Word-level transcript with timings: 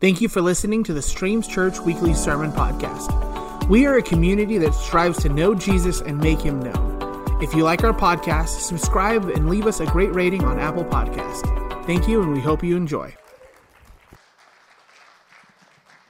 Thank 0.00 0.22
you 0.22 0.30
for 0.30 0.40
listening 0.40 0.82
to 0.84 0.94
the 0.94 1.02
Streams 1.02 1.46
Church 1.46 1.78
Weekly 1.78 2.14
Sermon 2.14 2.50
Podcast. 2.52 3.68
We 3.68 3.84
are 3.84 3.98
a 3.98 4.02
community 4.02 4.56
that 4.56 4.72
strives 4.72 5.20
to 5.24 5.28
know 5.28 5.54
Jesus 5.54 6.00
and 6.00 6.16
make 6.16 6.40
him 6.40 6.58
known. 6.58 7.42
If 7.42 7.52
you 7.52 7.64
like 7.64 7.84
our 7.84 7.92
podcast, 7.92 8.60
subscribe 8.60 9.28
and 9.28 9.50
leave 9.50 9.66
us 9.66 9.80
a 9.80 9.84
great 9.84 10.14
rating 10.14 10.42
on 10.42 10.58
Apple 10.58 10.86
Podcast. 10.86 11.44
Thank 11.84 12.08
you, 12.08 12.22
and 12.22 12.32
we 12.32 12.40
hope 12.40 12.64
you 12.64 12.78
enjoy. 12.78 13.14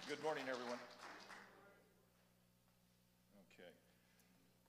Good 0.08 0.22
morning, 0.22 0.44
everyone. 0.48 0.78
Okay. 3.58 3.72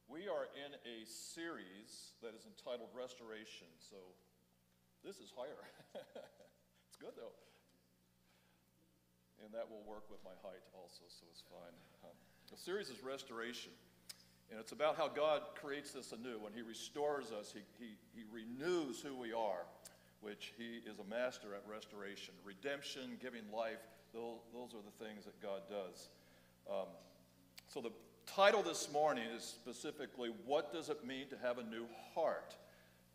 We 0.10 0.22
are 0.22 0.48
in 0.66 0.74
a 0.74 1.06
series 1.06 2.14
that 2.24 2.34
is 2.34 2.48
entitled 2.48 2.90
Restoration. 2.98 3.68
So 3.78 3.98
this 5.06 5.18
is 5.18 5.32
higher. 5.38 5.70
it's 5.94 6.98
good, 7.00 7.14
though. 7.16 7.41
And 9.44 9.54
that 9.54 9.70
will 9.70 9.84
work 9.88 10.10
with 10.10 10.20
my 10.24 10.38
height 10.44 10.62
also, 10.74 11.02
so 11.08 11.26
it's 11.32 11.44
fine. 11.50 11.74
Um, 12.04 12.16
the 12.50 12.58
series 12.58 12.90
is 12.90 13.04
Restoration. 13.04 13.72
And 14.52 14.60
it's 14.60 14.72
about 14.72 14.98
how 14.98 15.08
God 15.08 15.42
creates 15.56 15.96
us 15.96 16.12
anew. 16.12 16.38
When 16.40 16.54
He 16.54 16.62
restores 16.62 17.32
us, 17.32 17.54
He, 17.54 17.62
he, 17.80 17.96
he 18.14 18.24
renews 18.32 19.02
who 19.02 19.16
we 19.16 19.34
are, 19.34 19.66
which 20.22 20.54
He 20.58 20.80
is 20.90 21.00
a 21.00 21.10
master 21.10 21.56
at 21.56 21.64
restoration. 21.68 22.34
Redemption, 22.46 23.18
giving 23.22 23.44
life, 23.52 23.80
those, 24.14 24.40
those 24.54 24.74
are 24.74 24.84
the 24.84 25.06
things 25.06 25.26
that 25.26 25.42
God 25.42 25.62
does. 25.70 26.10
Um, 26.70 26.88
so 27.68 27.82
the 27.82 27.92
title 28.28 28.62
this 28.62 28.92
morning 28.92 29.24
is 29.36 29.44
specifically, 29.44 30.30
What 30.46 30.72
Does 30.72 30.90
It 30.90 31.06
Mean 31.06 31.28
to 31.30 31.38
Have 31.42 31.58
a 31.58 31.64
New 31.64 31.88
Heart? 32.14 32.56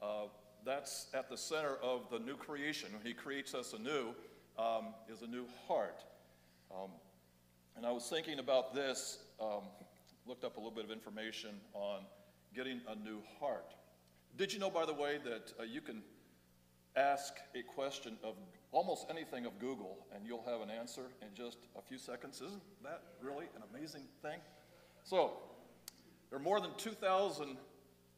Uh, 0.03 0.25
that's 0.65 1.07
at 1.15 1.29
the 1.29 1.37
center 1.37 1.77
of 1.83 2.11
the 2.11 2.19
new 2.19 2.35
creation. 2.35 2.89
When 2.93 3.07
He 3.07 3.13
creates 3.13 3.55
us 3.55 3.75
anew, 3.75 4.15
um, 4.59 4.87
is 5.09 5.23
a 5.23 5.27
new 5.27 5.45
heart. 5.69 6.03
Um, 6.71 6.91
and 7.77 7.85
I 7.87 7.93
was 7.93 8.09
thinking 8.09 8.39
about 8.39 8.75
this, 8.75 9.19
um, 9.41 9.63
looked 10.27 10.45
up 10.45 10.57
a 10.57 10.61
little 10.61 10.75
bit 10.75 10.85
of 10.85 10.91
information 10.91 11.51
on 11.75 12.01
getting 12.55 12.81
a 12.89 12.95
new 12.97 13.21
heart. 13.39 13.75
Did 14.37 14.53
you 14.53 14.59
know, 14.59 14.71
by 14.71 14.87
the 14.87 14.95
way, 14.95 15.19
that 15.25 15.53
uh, 15.61 15.63
you 15.63 15.81
can 15.81 16.03
ask 16.97 17.35
a 17.55 17.63
question 17.63 18.17
of 18.25 18.35
almost 18.73 19.07
anything 19.11 19.47
of 19.47 19.59
Google 19.59 20.07
and 20.15 20.27
you'll 20.27 20.45
have 20.45 20.61
an 20.63 20.71
answer 20.71 21.03
in 21.23 21.29
just 21.35 21.59
a 21.79 21.83
few 21.83 21.99
seconds? 21.99 22.41
Isn't 22.41 22.63
that 22.83 23.03
really 23.21 23.47
an 23.55 23.63
amazing 23.73 24.03
thing? 24.23 24.39
So, 25.05 25.33
there 26.31 26.39
are 26.39 26.43
more 26.43 26.61
than 26.61 26.71
2,000 26.77 27.57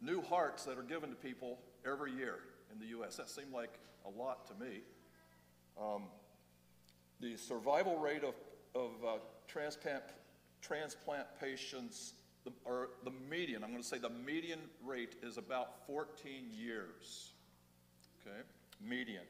new 0.00 0.22
hearts 0.22 0.64
that 0.64 0.78
are 0.78 0.82
given 0.82 1.10
to 1.10 1.16
people 1.16 1.58
every 1.86 2.12
year 2.12 2.36
in 2.72 2.78
the 2.78 2.86
U.S. 2.86 3.16
That 3.16 3.28
seemed 3.28 3.52
like 3.52 3.78
a 4.06 4.08
lot 4.08 4.46
to 4.46 4.64
me. 4.64 4.80
Um, 5.80 6.04
the 7.20 7.36
survival 7.36 7.98
rate 7.98 8.22
of, 8.24 8.34
of 8.74 8.90
uh, 9.06 9.18
transplant, 9.46 10.02
transplant 10.60 11.26
patients, 11.40 12.14
the, 12.44 12.52
or 12.64 12.90
the 13.04 13.12
median, 13.30 13.64
I'm 13.64 13.70
going 13.70 13.82
to 13.82 13.88
say 13.88 13.98
the 13.98 14.10
median 14.10 14.60
rate 14.84 15.16
is 15.22 15.36
about 15.36 15.86
14 15.86 16.50
years. 16.52 17.32
Okay, 18.20 18.38
median. 18.80 19.24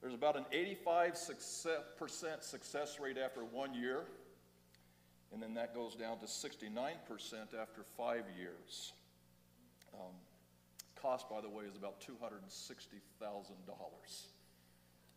There's 0.00 0.14
about 0.14 0.36
an 0.36 0.44
85% 0.52 1.16
success, 1.16 2.46
success 2.46 3.00
rate 3.00 3.18
after 3.18 3.44
one 3.44 3.74
year, 3.74 4.04
and 5.32 5.42
then 5.42 5.54
that 5.54 5.74
goes 5.74 5.94
down 5.94 6.18
to 6.20 6.26
69% 6.26 6.62
after 7.60 7.82
five 7.96 8.24
years. 8.38 8.92
Um, 9.94 10.12
cost, 11.00 11.28
by 11.28 11.40
the 11.40 11.48
way, 11.48 11.64
is 11.64 11.76
about 11.76 12.00
$260,000. 12.00 12.46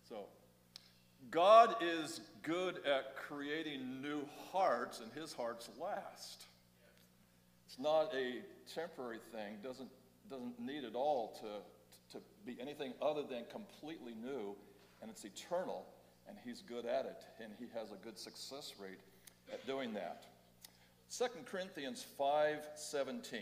So, 0.08 0.26
God 1.32 1.76
is 1.82 2.22
good 2.42 2.78
at 2.86 3.16
creating 3.16 4.02
new 4.02 4.22
hearts, 4.52 5.02
and 5.02 5.12
his 5.14 5.34
hearts 5.34 5.70
last. 5.80 6.46
It's 7.68 7.78
not 7.78 8.14
a 8.16 8.42
temporary 8.74 9.20
thing, 9.32 9.58
doesn't, 9.64 9.90
doesn't 10.30 10.60
need 10.60 10.84
at 10.84 10.96
all 10.96 11.38
to, 11.42 12.18
to 12.18 12.24
be 12.46 12.58
anything 12.60 12.94
other 13.02 13.22
than 13.22 13.44
completely 13.52 14.14
new, 14.16 14.56
and 15.02 15.12
it's 15.12 15.24
eternal, 15.24 15.86
and 16.28 16.38
he's 16.44 16.62
good 16.62 16.86
at 16.86 17.06
it, 17.06 17.24
and 17.44 17.52
he 17.60 17.66
has 17.78 17.92
a 17.92 18.04
good 18.04 18.18
success 18.18 18.74
rate 18.80 19.00
at 19.54 19.66
doing 19.68 19.94
that. 19.94 20.26
2 21.16 21.26
Corinthians 21.46 22.06
5:17 22.20 23.40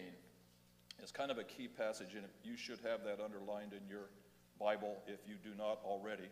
is 1.03 1.11
kind 1.11 1.31
of 1.31 1.37
a 1.37 1.43
key 1.43 1.67
passage, 1.67 2.15
and 2.15 2.25
you 2.43 2.57
should 2.57 2.79
have 2.79 3.03
that 3.03 3.19
underlined 3.23 3.73
in 3.73 3.87
your 3.89 4.09
Bible 4.59 4.97
if 5.07 5.19
you 5.27 5.35
do 5.43 5.55
not 5.57 5.79
already. 5.85 6.29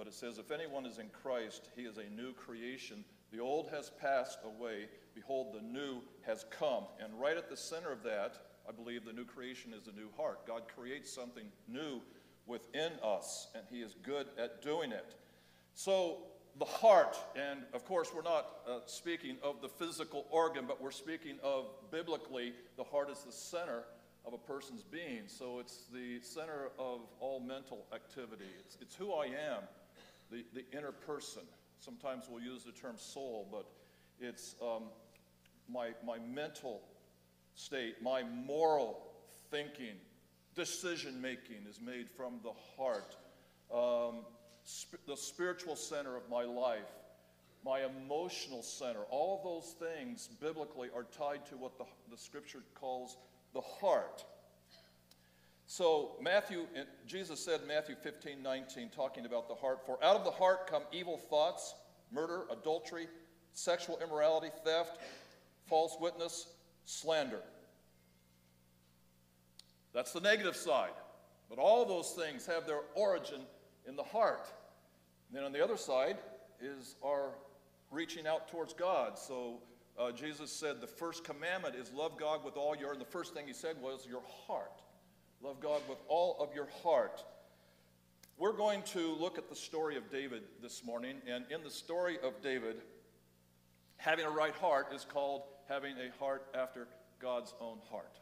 But 0.00 0.06
it 0.06 0.14
says, 0.14 0.38
If 0.38 0.50
anyone 0.50 0.86
is 0.86 0.96
in 0.96 1.10
Christ, 1.10 1.68
he 1.76 1.82
is 1.82 1.98
a 1.98 2.08
new 2.16 2.32
creation. 2.32 3.04
The 3.32 3.38
old 3.38 3.68
has 3.68 3.90
passed 4.00 4.38
away. 4.42 4.86
Behold, 5.14 5.54
the 5.54 5.60
new 5.60 6.00
has 6.22 6.46
come. 6.48 6.84
And 7.04 7.20
right 7.20 7.36
at 7.36 7.50
the 7.50 7.56
center 7.56 7.92
of 7.92 8.02
that, 8.04 8.38
I 8.66 8.72
believe 8.72 9.04
the 9.04 9.12
new 9.12 9.26
creation 9.26 9.74
is 9.74 9.88
a 9.88 9.92
new 9.92 10.08
heart. 10.16 10.46
God 10.46 10.62
creates 10.74 11.12
something 11.12 11.44
new 11.68 12.00
within 12.46 12.92
us, 13.04 13.48
and 13.54 13.64
he 13.70 13.82
is 13.82 13.94
good 14.02 14.28
at 14.38 14.62
doing 14.62 14.90
it. 14.90 15.16
So, 15.74 16.22
the 16.58 16.64
heart, 16.64 17.18
and 17.36 17.60
of 17.74 17.84
course, 17.84 18.10
we're 18.14 18.22
not 18.22 18.46
uh, 18.66 18.78
speaking 18.86 19.36
of 19.42 19.60
the 19.60 19.68
physical 19.68 20.24
organ, 20.30 20.64
but 20.66 20.80
we're 20.80 20.92
speaking 20.92 21.36
of 21.42 21.66
biblically, 21.90 22.54
the 22.78 22.84
heart 22.84 23.10
is 23.10 23.18
the 23.18 23.32
center 23.32 23.82
of 24.24 24.32
a 24.32 24.38
person's 24.38 24.82
being. 24.82 25.24
So, 25.26 25.58
it's 25.58 25.88
the 25.92 26.20
center 26.22 26.70
of 26.78 27.00
all 27.20 27.38
mental 27.38 27.84
activity, 27.94 28.48
it's, 28.60 28.78
it's 28.80 28.94
who 28.94 29.12
I 29.12 29.26
am 29.26 29.64
the, 30.30 30.44
the 30.54 30.64
inner 30.76 30.92
person. 30.92 31.42
Sometimes 31.78 32.26
we'll 32.28 32.42
use 32.42 32.64
the 32.64 32.72
term 32.72 32.96
soul, 32.98 33.48
but 33.50 33.66
it's 34.20 34.54
um, 34.62 34.84
my, 35.68 35.90
my 36.06 36.18
mental 36.18 36.82
state, 37.54 38.02
my 38.02 38.22
moral 38.22 39.06
thinking, 39.50 39.94
decision 40.54 41.20
making 41.20 41.66
is 41.68 41.80
made 41.80 42.08
from 42.10 42.40
the 42.42 42.52
heart. 42.76 43.16
Um, 43.72 44.24
sp- 44.66 45.02
the 45.06 45.16
spiritual 45.16 45.76
center 45.76 46.16
of 46.16 46.28
my 46.30 46.44
life, 46.44 46.90
my 47.64 47.84
emotional 47.84 48.62
center, 48.62 49.00
all 49.10 49.40
those 49.44 49.74
things 49.74 50.28
biblically 50.40 50.88
are 50.94 51.04
tied 51.04 51.46
to 51.46 51.56
what 51.56 51.78
the, 51.78 51.84
the 52.10 52.16
scripture 52.16 52.62
calls 52.74 53.16
the 53.52 53.60
heart. 53.60 54.24
So, 55.72 56.16
Matthew, 56.20 56.66
Jesus 57.06 57.38
said 57.38 57.60
Matthew 57.64 57.94
15, 57.94 58.42
19, 58.42 58.88
talking 58.88 59.24
about 59.24 59.46
the 59.46 59.54
heart, 59.54 59.86
for 59.86 60.02
out 60.02 60.16
of 60.16 60.24
the 60.24 60.30
heart 60.32 60.66
come 60.66 60.82
evil 60.90 61.16
thoughts, 61.16 61.76
murder, 62.10 62.42
adultery, 62.50 63.06
sexual 63.52 63.96
immorality, 64.02 64.48
theft, 64.64 64.98
false 65.68 65.96
witness, 66.00 66.48
slander. 66.86 67.38
That's 69.94 70.12
the 70.12 70.20
negative 70.20 70.56
side. 70.56 70.90
But 71.48 71.60
all 71.60 71.84
those 71.84 72.14
things 72.20 72.46
have 72.46 72.66
their 72.66 72.80
origin 72.96 73.42
in 73.86 73.94
the 73.94 74.02
heart. 74.02 74.48
And 75.28 75.36
then 75.36 75.44
on 75.44 75.52
the 75.52 75.62
other 75.62 75.76
side 75.76 76.16
is 76.60 76.96
our 77.00 77.30
reaching 77.92 78.26
out 78.26 78.48
towards 78.48 78.72
God. 78.72 79.16
So 79.16 79.60
uh, 79.96 80.10
Jesus 80.10 80.50
said 80.50 80.80
the 80.80 80.88
first 80.88 81.22
commandment 81.22 81.76
is 81.76 81.92
love 81.92 82.18
God 82.18 82.44
with 82.44 82.56
all 82.56 82.74
your, 82.74 82.90
and 82.90 83.00
the 83.00 83.04
first 83.04 83.34
thing 83.34 83.46
he 83.46 83.52
said 83.52 83.76
was 83.80 84.04
your 84.04 84.22
heart. 84.48 84.82
Love 85.42 85.58
God 85.58 85.80
with 85.88 85.96
all 86.06 86.36
of 86.38 86.54
your 86.54 86.68
heart. 86.82 87.24
We're 88.36 88.52
going 88.52 88.82
to 88.92 89.14
look 89.14 89.38
at 89.38 89.48
the 89.48 89.56
story 89.56 89.96
of 89.96 90.10
David 90.10 90.42
this 90.60 90.84
morning, 90.84 91.16
and 91.26 91.46
in 91.50 91.62
the 91.62 91.70
story 91.70 92.18
of 92.22 92.42
David, 92.42 92.76
having 93.96 94.26
a 94.26 94.30
right 94.30 94.54
heart 94.54 94.88
is 94.94 95.06
called 95.10 95.42
having 95.66 95.94
a 95.96 96.14
heart 96.22 96.44
after 96.54 96.88
God's 97.22 97.54
own 97.58 97.78
heart. 97.90 98.18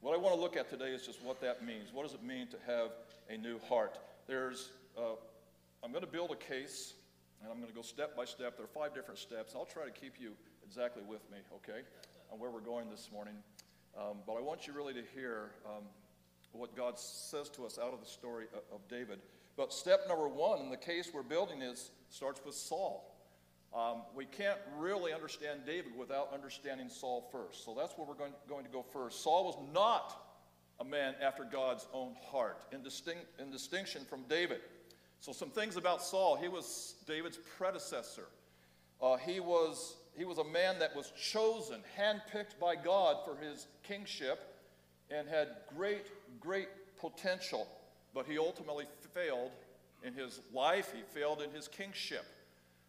What 0.00 0.12
I 0.12 0.16
want 0.16 0.34
to 0.34 0.40
look 0.40 0.56
at 0.56 0.68
today 0.68 0.90
is 0.90 1.06
just 1.06 1.22
what 1.22 1.40
that 1.40 1.64
means. 1.64 1.92
What 1.92 2.02
does 2.02 2.14
it 2.14 2.24
mean 2.24 2.48
to 2.48 2.56
have 2.66 2.90
a 3.30 3.36
new 3.36 3.60
heart? 3.68 3.98
There's, 4.26 4.72
uh, 4.98 5.14
I'm 5.84 5.92
going 5.92 6.04
to 6.04 6.10
build 6.10 6.32
a 6.32 6.36
case, 6.36 6.94
and 7.40 7.52
I'm 7.52 7.58
going 7.58 7.70
to 7.70 7.76
go 7.76 7.82
step 7.82 8.16
by 8.16 8.24
step. 8.24 8.56
There 8.56 8.64
are 8.64 8.66
five 8.66 8.92
different 8.92 9.20
steps. 9.20 9.54
I'll 9.54 9.66
try 9.66 9.84
to 9.84 9.92
keep 9.92 10.14
you 10.18 10.32
exactly 10.66 11.04
with 11.06 11.30
me, 11.30 11.38
okay, 11.54 11.82
on 12.32 12.40
where 12.40 12.50
we're 12.50 12.58
going 12.58 12.90
this 12.90 13.08
morning. 13.12 13.34
Um, 13.96 14.16
but 14.26 14.32
I 14.32 14.40
want 14.40 14.66
you 14.66 14.72
really 14.72 14.94
to 14.94 15.04
hear 15.14 15.52
um, 15.64 15.84
what 16.58 16.76
God 16.76 16.98
says 16.98 17.48
to 17.50 17.64
us 17.64 17.78
out 17.78 17.92
of 17.92 18.00
the 18.00 18.06
story 18.06 18.46
of 18.72 18.86
David. 18.88 19.20
But 19.56 19.72
step 19.72 20.00
number 20.08 20.28
one 20.28 20.60
in 20.60 20.70
the 20.70 20.76
case 20.76 21.10
we're 21.12 21.22
building 21.22 21.62
is 21.62 21.90
starts 22.10 22.40
with 22.44 22.54
Saul. 22.54 23.10
Um, 23.74 24.02
we 24.14 24.24
can't 24.24 24.58
really 24.78 25.12
understand 25.12 25.60
David 25.66 25.96
without 25.98 26.32
understanding 26.32 26.88
Saul 26.88 27.28
first. 27.32 27.64
So 27.64 27.74
that's 27.76 27.98
where 27.98 28.06
we're 28.06 28.14
going, 28.14 28.32
going 28.48 28.64
to 28.64 28.70
go 28.70 28.82
first. 28.82 29.22
Saul 29.22 29.44
was 29.44 29.56
not 29.72 30.16
a 30.80 30.84
man 30.84 31.14
after 31.20 31.44
God's 31.44 31.86
own 31.92 32.14
heart, 32.30 32.64
in, 32.72 32.82
distinct, 32.82 33.26
in 33.40 33.50
distinction 33.50 34.04
from 34.08 34.22
David. 34.28 34.60
So, 35.20 35.32
some 35.32 35.50
things 35.50 35.76
about 35.76 36.02
Saul. 36.02 36.36
He 36.36 36.48
was 36.48 36.96
David's 37.06 37.38
predecessor. 37.56 38.26
Uh, 39.00 39.16
he, 39.16 39.40
was, 39.40 39.96
he 40.16 40.24
was 40.24 40.38
a 40.38 40.44
man 40.44 40.78
that 40.80 40.94
was 40.94 41.12
chosen, 41.16 41.80
handpicked 41.98 42.58
by 42.60 42.76
God 42.76 43.24
for 43.24 43.36
his 43.36 43.66
kingship, 43.82 44.53
and 45.10 45.28
had 45.28 45.48
great 45.76 46.06
great 46.40 46.68
potential, 46.98 47.66
but 48.14 48.26
he 48.26 48.38
ultimately 48.38 48.86
failed 49.14 49.52
in 50.02 50.12
his 50.12 50.40
life, 50.52 50.92
he 50.94 51.02
failed 51.18 51.40
in 51.40 51.50
his 51.50 51.68
kingship. 51.68 52.26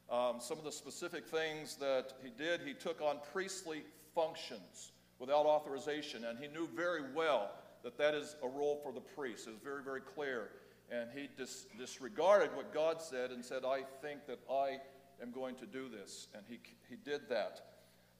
Um, 0.10 0.36
some 0.40 0.58
of 0.58 0.64
the 0.64 0.72
specific 0.72 1.26
things 1.28 1.78
that 1.78 2.14
he 2.22 2.30
did, 2.30 2.62
he 2.62 2.74
took 2.74 3.02
on 3.02 3.20
priestly 3.32 3.84
functions 4.14 4.92
without 5.18 5.46
authorization, 5.46 6.26
and 6.26 6.38
he 6.38 6.48
knew 6.48 6.68
very 6.76 7.02
well 7.16 7.52
that 7.84 7.98
that 7.98 8.14
is 8.14 8.36
a 8.44 8.48
role 8.48 8.80
for 8.84 8.92
the 8.92 9.00
priest. 9.00 9.48
It 9.48 9.52
was 9.52 9.60
very, 9.64 9.84
very 9.84 10.02
clear. 10.02 10.50
And 10.92 11.10
he 11.16 11.30
dis- 11.36 11.66
disregarded 11.80 12.56
what 12.56 12.74
God 12.74 13.02
said 13.02 13.32
and 13.32 13.44
said, 13.44 13.64
I 13.66 13.82
think 14.02 14.28
that 14.28 14.40
I 14.52 14.78
am 15.22 15.32
going 15.32 15.56
to 15.56 15.66
do 15.66 15.90
this. 15.90 16.28
And 16.36 16.44
he, 16.48 16.60
he 16.90 16.96
did 16.96 17.22
that. 17.30 17.62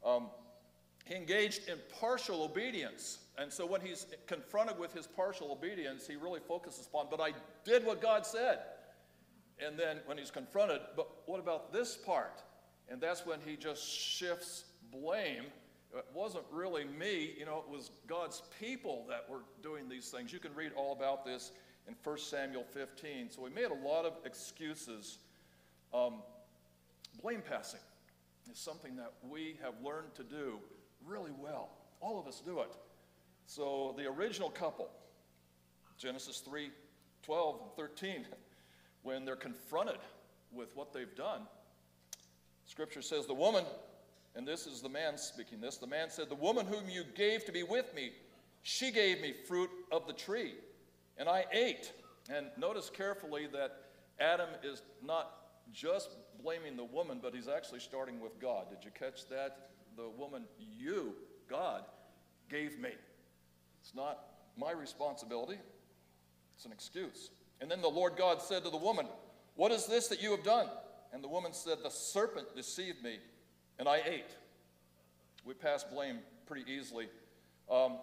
Um, 0.04 0.30
he 1.06 1.14
engaged 1.14 1.70
in 1.70 1.78
partial 2.00 2.44
obedience. 2.44 3.20
And 3.38 3.52
so 3.52 3.66
when 3.66 3.80
he's 3.80 4.08
confronted 4.26 4.78
with 4.80 4.94
his 4.94 5.06
partial 5.06 5.52
obedience, 5.52 6.08
he 6.08 6.16
really 6.16 6.40
focuses 6.40 6.88
upon, 6.88 7.08
but 7.10 7.22
I 7.22 7.32
did 7.64 7.86
what 7.86 8.02
God 8.02 8.26
said. 8.26 8.60
And 9.64 9.78
then 9.78 10.00
when 10.06 10.18
he's 10.18 10.32
confronted, 10.32 10.82
but 10.96 11.08
what 11.28 11.40
about 11.40 11.72
this 11.72 11.96
part? 11.96 12.42
And 12.90 13.00
that's 13.00 13.26
when 13.26 13.40
he 13.46 13.56
just 13.56 13.88
shifts 13.88 14.66
blame. 14.92 15.44
It 15.96 16.06
wasn't 16.14 16.44
really 16.52 16.86
me, 16.86 17.34
you 17.38 17.46
know, 17.46 17.64
it 17.66 17.72
was 17.72 17.92
God's 18.08 18.42
people 18.60 19.06
that 19.08 19.30
were 19.30 19.44
doing 19.62 19.88
these 19.88 20.10
things. 20.10 20.34
You 20.34 20.40
can 20.40 20.54
read 20.56 20.72
all 20.76 20.92
about 20.92 21.24
this 21.24 21.52
in 21.88 21.96
1 22.04 22.18
Samuel 22.18 22.66
15. 22.74 23.30
So 23.30 23.44
we 23.44 23.50
made 23.50 23.70
a 23.72 23.88
lot 23.88 24.06
of 24.06 24.14
excuses. 24.26 25.20
Um, 25.94 26.16
blame 27.22 27.44
passing 27.48 27.80
is 28.52 28.58
something 28.58 28.96
that 28.96 29.14
we 29.24 29.58
have 29.62 29.76
learned 29.84 30.14
to 30.16 30.24
do 30.24 30.60
really 31.06 31.32
well. 31.38 31.70
All 32.02 32.20
of 32.20 32.28
us 32.28 32.42
do 32.46 32.60
it. 32.60 32.76
So 33.48 33.94
the 33.98 34.06
original 34.06 34.50
couple, 34.50 34.90
Genesis 35.98 36.40
3 36.40 36.72
12 37.24 37.60
and 37.62 37.72
13, 37.76 38.26
when 39.04 39.26
they're 39.26 39.36
confronted 39.36 39.98
with 40.52 40.76
what 40.76 40.94
they've 40.94 41.16
done, 41.16 41.42
Scripture 42.66 43.02
says, 43.02 43.26
The 43.26 43.34
woman, 43.34 43.66
and 44.36 44.48
this 44.48 44.68
is 44.68 44.82
the 44.82 44.90
man 44.90 45.18
speaking 45.18 45.60
this, 45.60 45.78
the 45.78 45.88
man 45.88 46.10
said, 46.10 46.30
The 46.30 46.36
woman 46.36 46.66
whom 46.66 46.90
you 46.90 47.04
gave 47.16 47.46
to 47.46 47.52
be 47.52 47.64
with 47.64 47.94
me, 47.96 48.12
she 48.64 48.92
gave 48.92 49.22
me 49.22 49.34
fruit 49.48 49.70
of 49.92 50.08
the 50.08 50.14
tree, 50.14 50.54
and 51.18 51.30
I 51.30 51.46
ate. 51.52 51.94
And 52.30 52.48
notice 52.58 52.90
carefully 52.90 53.48
that 53.54 53.78
Adam 54.20 54.50
is 54.64 54.82
not 55.04 55.32
just 55.72 56.10
blaming 56.42 56.76
the 56.76 56.84
woman, 56.84 57.20
but 57.22 57.34
he's 57.34 57.48
actually 57.48 57.80
starting 57.80 58.20
with 58.20 58.40
God. 58.40 58.70
Did 58.70 58.84
you 58.84 58.92
catch 58.92 59.28
that? 59.30 59.70
The 59.96 60.10
woman, 60.10 60.44
you, 60.60 61.14
God, 61.50 61.84
gave 62.50 62.80
me. 62.80 62.90
It's 63.82 63.96
not 63.96 64.20
my 64.58 64.72
responsibility, 64.72 65.60
it's 66.56 66.66
an 66.66 66.72
excuse. 66.72 67.30
And 67.62 67.72
then 67.72 67.82
the 67.82 67.88
Lord 67.88 68.14
God 68.18 68.42
said 68.42 68.64
to 68.64 68.70
the 68.70 68.78
woman, 68.78 69.08
What 69.56 69.72
is 69.72 69.86
this 69.86 70.08
that 70.10 70.22
you 70.22 70.32
have 70.32 70.44
done? 70.44 70.68
And 71.14 71.24
the 71.24 71.28
woman 71.28 71.54
said, 71.54 71.78
The 71.84 71.90
serpent 71.90 72.56
deceived 72.56 73.04
me, 73.04 73.20
and 73.80 73.88
I 73.88 74.02
ate. 74.06 74.36
We 75.46 75.54
pass 75.54 75.84
blame 75.84 76.20
pretty 76.46 76.70
easily. 76.70 77.08
Um, 77.72 78.00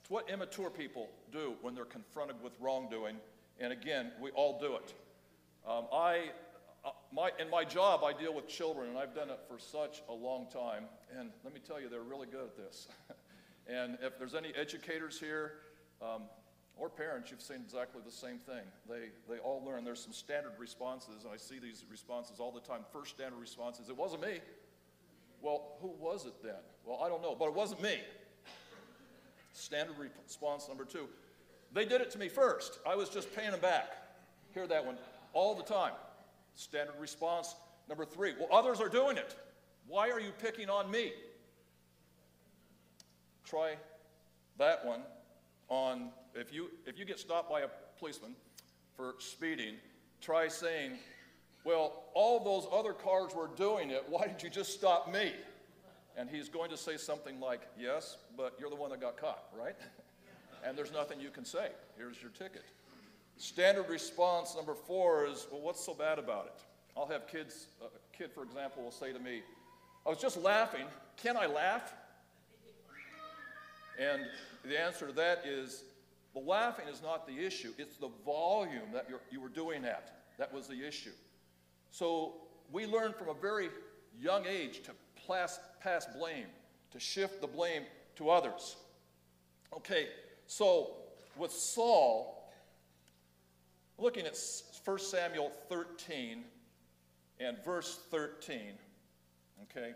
it's 0.00 0.10
what 0.10 0.28
immature 0.30 0.70
people 0.70 1.08
do 1.32 1.54
when 1.62 1.74
they're 1.74 1.84
confronted 1.84 2.36
with 2.42 2.52
wrongdoing. 2.60 3.16
And 3.58 3.72
again, 3.72 4.12
we 4.20 4.30
all 4.30 4.60
do 4.60 4.76
it. 4.76 4.94
Um, 5.68 5.84
I, 5.92 6.30
my, 7.12 7.30
in 7.38 7.50
my 7.50 7.64
job, 7.64 8.02
I 8.04 8.12
deal 8.12 8.34
with 8.34 8.48
children, 8.48 8.88
and 8.88 8.98
I've 8.98 9.14
done 9.14 9.30
it 9.30 9.40
for 9.48 9.58
such 9.58 10.02
a 10.08 10.12
long 10.12 10.46
time. 10.52 10.84
And 11.18 11.30
let 11.44 11.54
me 11.54 11.60
tell 11.66 11.80
you, 11.80 11.88
they're 11.88 12.02
really 12.02 12.26
good 12.26 12.42
at 12.42 12.56
this. 12.56 12.88
and 13.68 13.98
if 14.02 14.18
there's 14.18 14.34
any 14.34 14.52
educators 14.54 15.20
here 15.20 15.52
um, 16.00 16.22
or 16.76 16.88
parents, 16.88 17.30
you've 17.30 17.42
seen 17.42 17.60
exactly 17.64 18.00
the 18.04 18.12
same 18.12 18.38
thing. 18.38 18.64
They, 18.88 19.10
they 19.28 19.38
all 19.38 19.62
learn. 19.64 19.84
There's 19.84 20.02
some 20.02 20.12
standard 20.12 20.52
responses, 20.58 21.24
and 21.24 21.32
I 21.32 21.36
see 21.36 21.58
these 21.58 21.84
responses 21.90 22.40
all 22.40 22.50
the 22.50 22.60
time. 22.60 22.80
First 22.92 23.10
standard 23.10 23.38
response 23.38 23.78
is, 23.78 23.88
It 23.88 23.96
wasn't 23.96 24.22
me. 24.22 24.40
Well, 25.40 25.76
who 25.80 25.88
was 26.00 26.26
it 26.26 26.34
then? 26.42 26.60
Well, 26.84 27.00
I 27.04 27.08
don't 27.08 27.22
know, 27.22 27.36
but 27.38 27.46
it 27.46 27.54
wasn't 27.54 27.82
me. 27.82 27.98
Standard 29.52 29.96
response 29.98 30.66
number 30.68 30.84
two 30.84 31.08
they 31.74 31.84
did 31.84 32.00
it 32.00 32.10
to 32.12 32.18
me 32.18 32.28
first. 32.28 32.78
I 32.86 32.96
was 32.96 33.08
just 33.08 33.34
paying 33.34 33.50
them 33.50 33.60
back. 33.60 33.90
Hear 34.52 34.66
that 34.66 34.84
one 34.84 34.96
all 35.32 35.54
the 35.54 35.62
time. 35.62 35.92
Standard 36.54 36.94
response 37.00 37.54
number 37.88 38.04
three 38.04 38.34
well, 38.38 38.48
others 38.52 38.80
are 38.80 38.88
doing 38.88 39.16
it. 39.16 39.36
Why 39.86 40.10
are 40.10 40.20
you 40.20 40.30
picking 40.40 40.70
on 40.70 40.90
me? 40.90 41.12
Try 43.44 43.76
that 44.58 44.84
one 44.84 45.00
on 45.68 46.10
if 46.34 46.52
you 46.52 46.70
if 46.86 46.98
you 46.98 47.04
get 47.04 47.18
stopped 47.18 47.50
by 47.50 47.62
a 47.62 47.68
policeman 47.98 48.34
for 48.96 49.14
speeding, 49.18 49.74
try 50.20 50.48
saying, 50.48 50.92
Well, 51.64 52.04
all 52.14 52.42
those 52.42 52.66
other 52.72 52.92
cars 52.92 53.34
were 53.34 53.50
doing 53.56 53.90
it, 53.90 54.04
why 54.08 54.26
did 54.26 54.42
you 54.42 54.50
just 54.50 54.72
stop 54.72 55.12
me? 55.12 55.32
And 56.16 56.28
he's 56.28 56.48
going 56.48 56.70
to 56.70 56.76
say 56.76 56.96
something 56.96 57.40
like, 57.40 57.60
Yes, 57.78 58.16
but 58.36 58.56
you're 58.58 58.70
the 58.70 58.76
one 58.76 58.90
that 58.90 59.00
got 59.00 59.16
caught, 59.16 59.44
right? 59.58 59.76
and 60.64 60.76
there's 60.76 60.92
nothing 60.92 61.20
you 61.20 61.30
can 61.30 61.44
say. 61.44 61.68
Here's 61.96 62.20
your 62.20 62.30
ticket. 62.30 62.64
Standard 63.42 63.88
response 63.88 64.54
number 64.54 64.72
four 64.72 65.26
is, 65.26 65.48
well, 65.50 65.60
what's 65.62 65.84
so 65.84 65.94
bad 65.94 66.20
about 66.20 66.46
it? 66.46 66.62
I'll 66.96 67.08
have 67.08 67.26
kids, 67.26 67.66
uh, 67.82 67.86
a 67.86 68.16
kid, 68.16 68.30
for 68.32 68.44
example, 68.44 68.84
will 68.84 68.92
say 68.92 69.12
to 69.12 69.18
me, 69.18 69.42
I 70.06 70.10
was 70.10 70.18
just 70.18 70.36
laughing. 70.36 70.86
Can 71.20 71.36
I 71.36 71.46
laugh? 71.46 71.92
And 73.98 74.22
the 74.64 74.80
answer 74.80 75.08
to 75.08 75.12
that 75.14 75.42
is, 75.44 75.82
the 76.34 76.38
laughing 76.38 76.86
is 76.86 77.02
not 77.02 77.26
the 77.26 77.36
issue. 77.36 77.72
It's 77.78 77.96
the 77.96 78.10
volume 78.24 78.92
that 78.92 79.08
you 79.32 79.40
were 79.40 79.48
doing 79.48 79.84
at. 79.84 80.22
That 80.38 80.54
was 80.54 80.68
the 80.68 80.86
issue. 80.86 81.10
So 81.90 82.34
we 82.70 82.86
learn 82.86 83.12
from 83.12 83.28
a 83.28 83.34
very 83.34 83.70
young 84.20 84.46
age 84.46 84.82
to 84.84 84.92
pass, 85.26 85.58
pass 85.80 86.06
blame, 86.16 86.46
to 86.92 87.00
shift 87.00 87.40
the 87.40 87.48
blame 87.48 87.82
to 88.18 88.30
others. 88.30 88.76
Okay, 89.76 90.10
so, 90.46 90.92
with 91.36 91.50
Saul, 91.50 92.41
looking 94.14 94.26
at 94.26 94.36
1 94.84 94.98
Samuel 94.98 95.50
13 95.70 96.44
and 97.40 97.56
verse 97.64 97.98
13, 98.10 98.58
okay, 99.62 99.94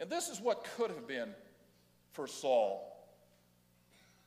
and 0.00 0.10
this 0.10 0.28
is 0.28 0.40
what 0.40 0.66
could 0.76 0.90
have 0.90 1.06
been 1.06 1.28
for 2.10 2.26
Saul. 2.26 3.08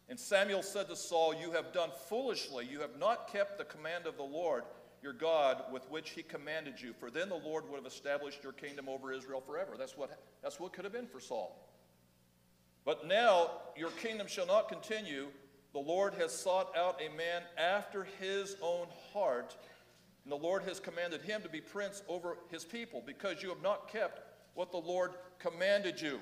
And 0.07 0.17
Samuel 0.17 0.63
said 0.63 0.87
to 0.87 0.95
Saul, 0.95 1.33
You 1.33 1.51
have 1.51 1.73
done 1.73 1.89
foolishly. 2.07 2.65
You 2.65 2.79
have 2.79 2.97
not 2.97 3.29
kept 3.29 3.57
the 3.57 3.65
command 3.65 4.07
of 4.07 4.15
the 4.15 4.23
Lord 4.23 4.63
your 5.03 5.11
God 5.11 5.63
with 5.69 5.83
which 5.91 6.11
he 6.11 6.23
commanded 6.23 6.79
you, 6.79 6.93
for 6.93 7.11
then 7.11 7.27
the 7.27 7.35
Lord 7.35 7.69
would 7.69 7.75
have 7.75 7.85
established 7.85 8.41
your 8.41 8.53
kingdom 8.53 8.87
over 8.87 9.11
Israel 9.11 9.41
forever. 9.41 9.73
That's 9.77 9.97
what, 9.97 10.17
that's 10.41 10.61
what 10.61 10.71
could 10.71 10.85
have 10.85 10.93
been 10.93 11.07
for 11.07 11.19
Saul. 11.19 11.59
But 12.85 13.05
now 13.05 13.51
your 13.75 13.91
kingdom 13.91 14.27
shall 14.27 14.47
not 14.47 14.69
continue, 14.69 15.27
the 15.73 15.79
Lord 15.79 16.13
has 16.15 16.31
sought 16.31 16.75
out 16.75 16.99
a 16.99 17.15
man 17.15 17.43
after 17.57 18.07
his 18.19 18.55
own 18.61 18.87
heart, 19.13 19.55
and 20.23 20.31
the 20.31 20.37
Lord 20.37 20.63
has 20.63 20.79
commanded 20.79 21.21
him 21.21 21.41
to 21.43 21.49
be 21.49 21.61
prince 21.61 22.01
over 22.07 22.37
his 22.49 22.65
people, 22.65 23.03
because 23.05 23.43
you 23.43 23.49
have 23.49 23.61
not 23.61 23.91
kept 23.91 24.21
what 24.55 24.71
the 24.71 24.77
Lord 24.77 25.11
commanded 25.37 26.01
you. 26.01 26.19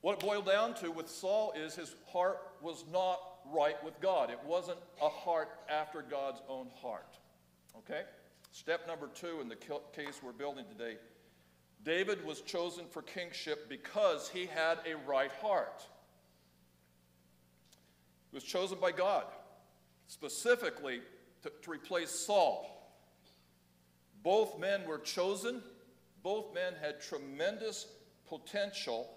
What 0.00 0.14
it 0.14 0.20
boiled 0.20 0.46
down 0.46 0.74
to 0.76 0.90
with 0.90 1.08
Saul 1.08 1.52
is 1.56 1.76
his 1.76 1.94
heart 2.12 2.38
was 2.60 2.84
not 2.92 3.20
right 3.52 3.82
with 3.84 4.00
God. 4.00 4.30
It 4.30 4.40
wasn't 4.44 4.78
a 5.00 5.08
heart 5.08 5.50
after 5.68 6.02
God's 6.02 6.40
own 6.48 6.68
heart. 6.80 7.18
Okay? 7.78 8.02
Step 8.50 8.86
number 8.86 9.08
two 9.14 9.40
in 9.40 9.48
the 9.48 9.56
case 9.56 10.20
we're 10.22 10.32
building 10.32 10.64
today 10.68 10.96
David 11.84 12.24
was 12.24 12.40
chosen 12.42 12.84
for 12.86 13.02
kingship 13.02 13.68
because 13.68 14.28
he 14.28 14.46
had 14.46 14.78
a 14.86 14.94
right 15.08 15.32
heart. 15.40 15.84
Was 18.32 18.44
chosen 18.44 18.78
by 18.80 18.92
God 18.92 19.24
specifically 20.06 21.00
to, 21.42 21.52
to 21.62 21.70
replace 21.70 22.10
Saul. 22.10 22.68
Both 24.22 24.58
men 24.58 24.86
were 24.86 24.98
chosen, 24.98 25.62
both 26.22 26.54
men 26.54 26.74
had 26.80 27.00
tremendous 27.00 27.86
potential, 28.28 29.08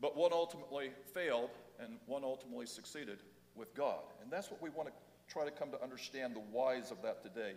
but 0.00 0.16
one 0.16 0.32
ultimately 0.32 0.90
failed 1.12 1.50
and 1.80 1.98
one 2.06 2.24
ultimately 2.24 2.66
succeeded 2.66 3.18
with 3.54 3.74
God. 3.74 4.00
And 4.22 4.30
that's 4.30 4.50
what 4.50 4.62
we 4.62 4.70
want 4.70 4.88
to 4.88 4.94
try 5.28 5.44
to 5.44 5.50
come 5.50 5.70
to 5.72 5.82
understand 5.82 6.34
the 6.34 6.40
whys 6.40 6.90
of 6.90 7.02
that 7.02 7.22
today. 7.22 7.54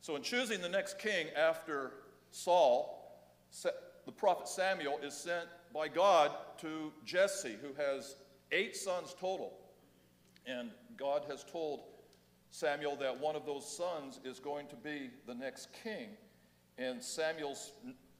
So, 0.00 0.16
in 0.16 0.22
choosing 0.22 0.60
the 0.60 0.68
next 0.68 0.98
king 0.98 1.26
after 1.36 1.92
Saul, 2.30 3.20
the 3.62 4.12
prophet 4.12 4.48
Samuel 4.48 4.98
is 5.02 5.14
sent 5.14 5.46
by 5.74 5.88
God 5.88 6.32
to 6.60 6.92
Jesse, 7.04 7.56
who 7.60 7.74
has 7.74 8.16
eight 8.52 8.76
sons 8.76 9.14
total. 9.18 9.52
And 10.46 10.70
God 10.96 11.24
has 11.28 11.44
told 11.44 11.82
Samuel 12.50 12.96
that 12.96 13.20
one 13.20 13.36
of 13.36 13.44
those 13.44 13.70
sons 13.70 14.20
is 14.24 14.38
going 14.38 14.66
to 14.68 14.76
be 14.76 15.10
the 15.26 15.34
next 15.34 15.68
king. 15.84 16.08
And 16.78 17.02
Samuel's 17.02 17.72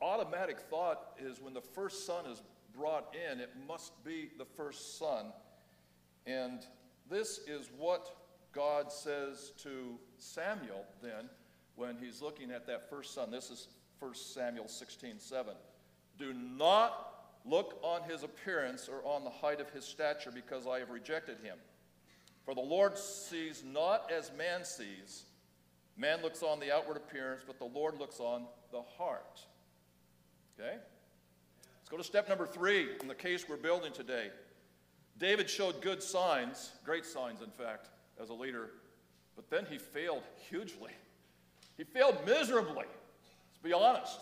automatic 0.03 0.61
thought 0.61 1.17
is 1.19 1.41
when 1.41 1.55
the 1.55 1.61
first 1.61 2.07
son 2.07 2.27
is 2.27 2.43
brought 2.77 3.15
in, 3.15 3.41
it 3.41 3.51
must 3.67 4.05
be 4.05 4.31
the 4.39 4.45
first 4.45 4.99
son. 4.99 5.27
And 6.27 6.61
this 7.11 7.41
is 7.47 7.71
what 7.77 8.15
God 8.53 8.93
says 8.93 9.53
to 9.63 9.99
Samuel 10.19 10.85
then 11.03 11.29
when 11.77 11.97
he's 11.97 12.21
looking 12.21 12.51
at 12.51 12.67
that 12.67 12.91
first 12.91 13.15
son. 13.15 13.31
This 13.31 13.51
is 13.51 13.69
1 14.01 14.15
Samuel 14.15 14.69
16 14.69 15.19
7. 15.19 15.55
Do 16.19 16.35
not 16.35 17.18
look 17.49 17.79
on 17.83 18.03
his 18.09 18.23
appearance 18.23 18.89
or 18.89 19.05
on 19.05 19.25
the 19.25 19.31
height 19.31 19.61
of 19.61 19.71
his 19.71 19.85
stature, 19.85 20.31
because 20.33 20.67
I 20.67 20.79
have 20.79 20.91
rejected 20.91 21.39
him. 21.43 21.57
For 22.45 22.55
the 22.55 22.61
Lord 22.61 22.97
sees 22.97 23.63
not 23.65 24.11
as 24.11 24.31
man 24.37 24.65
sees. 24.65 25.25
Man 25.97 26.23
looks 26.23 26.43
on 26.43 26.61
the 26.61 26.73
outward 26.73 26.97
appearance, 26.97 27.43
but 27.47 27.59
the 27.59 27.65
Lord 27.65 27.99
looks 27.99 28.21
on 28.21 28.45
the 28.73 28.83
heart. 28.97 29.41
Okay? 30.59 30.77
Let's 30.77 31.89
go 31.91 31.97
to 31.97 32.05
step 32.05 32.29
number 32.29 32.47
three 32.47 32.89
in 33.01 33.09
the 33.09 33.15
case 33.15 33.47
we're 33.49 33.57
building 33.57 33.93
today. 33.93 34.31
David 35.19 35.51
showed 35.51 35.83
good 35.83 36.03
signs, 36.03 36.73
great 36.85 37.05
signs, 37.05 37.43
in 37.43 37.51
fact, 37.51 37.89
as 38.21 38.29
a 38.29 38.35
leader, 38.35 38.71
but 39.37 39.51
then 39.51 39.67
he 39.69 39.79
failed 39.79 40.23
hugely. 40.49 40.93
He 41.77 41.85
failed 41.85 42.17
miserably, 42.25 42.85
let's 42.87 43.63
be 43.63 43.73
honest. 43.73 44.21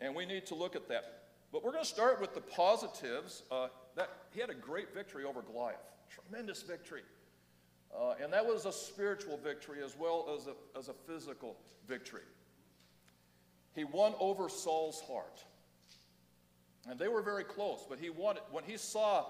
And 0.00 0.14
we 0.14 0.26
need 0.26 0.46
to 0.46 0.54
look 0.54 0.76
at 0.76 0.88
that. 0.88 1.17
But 1.52 1.64
we're 1.64 1.72
going 1.72 1.84
to 1.84 1.88
start 1.88 2.20
with 2.20 2.34
the 2.34 2.40
positives. 2.40 3.42
Uh, 3.50 3.68
that 3.98 4.10
he 4.32 4.40
had 4.40 4.48
a 4.48 4.54
great 4.54 4.94
victory 4.94 5.24
over 5.24 5.42
Goliath, 5.42 5.76
tremendous 6.08 6.62
victory. 6.62 7.02
Uh, 7.94 8.14
and 8.22 8.32
that 8.32 8.46
was 8.46 8.64
a 8.64 8.72
spiritual 8.72 9.36
victory 9.36 9.78
as 9.84 9.96
well 9.98 10.32
as 10.36 10.46
a, 10.46 10.78
as 10.78 10.88
a 10.88 10.94
physical 11.06 11.56
victory. 11.86 12.22
He 13.74 13.84
won 13.84 14.14
over 14.20 14.48
Saul's 14.48 15.00
heart. 15.00 15.44
And 16.88 16.98
they 16.98 17.08
were 17.08 17.22
very 17.22 17.44
close, 17.44 17.84
but 17.88 17.98
he 17.98 18.08
wanted, 18.08 18.42
when 18.50 18.64
he 18.64 18.76
saw 18.76 19.26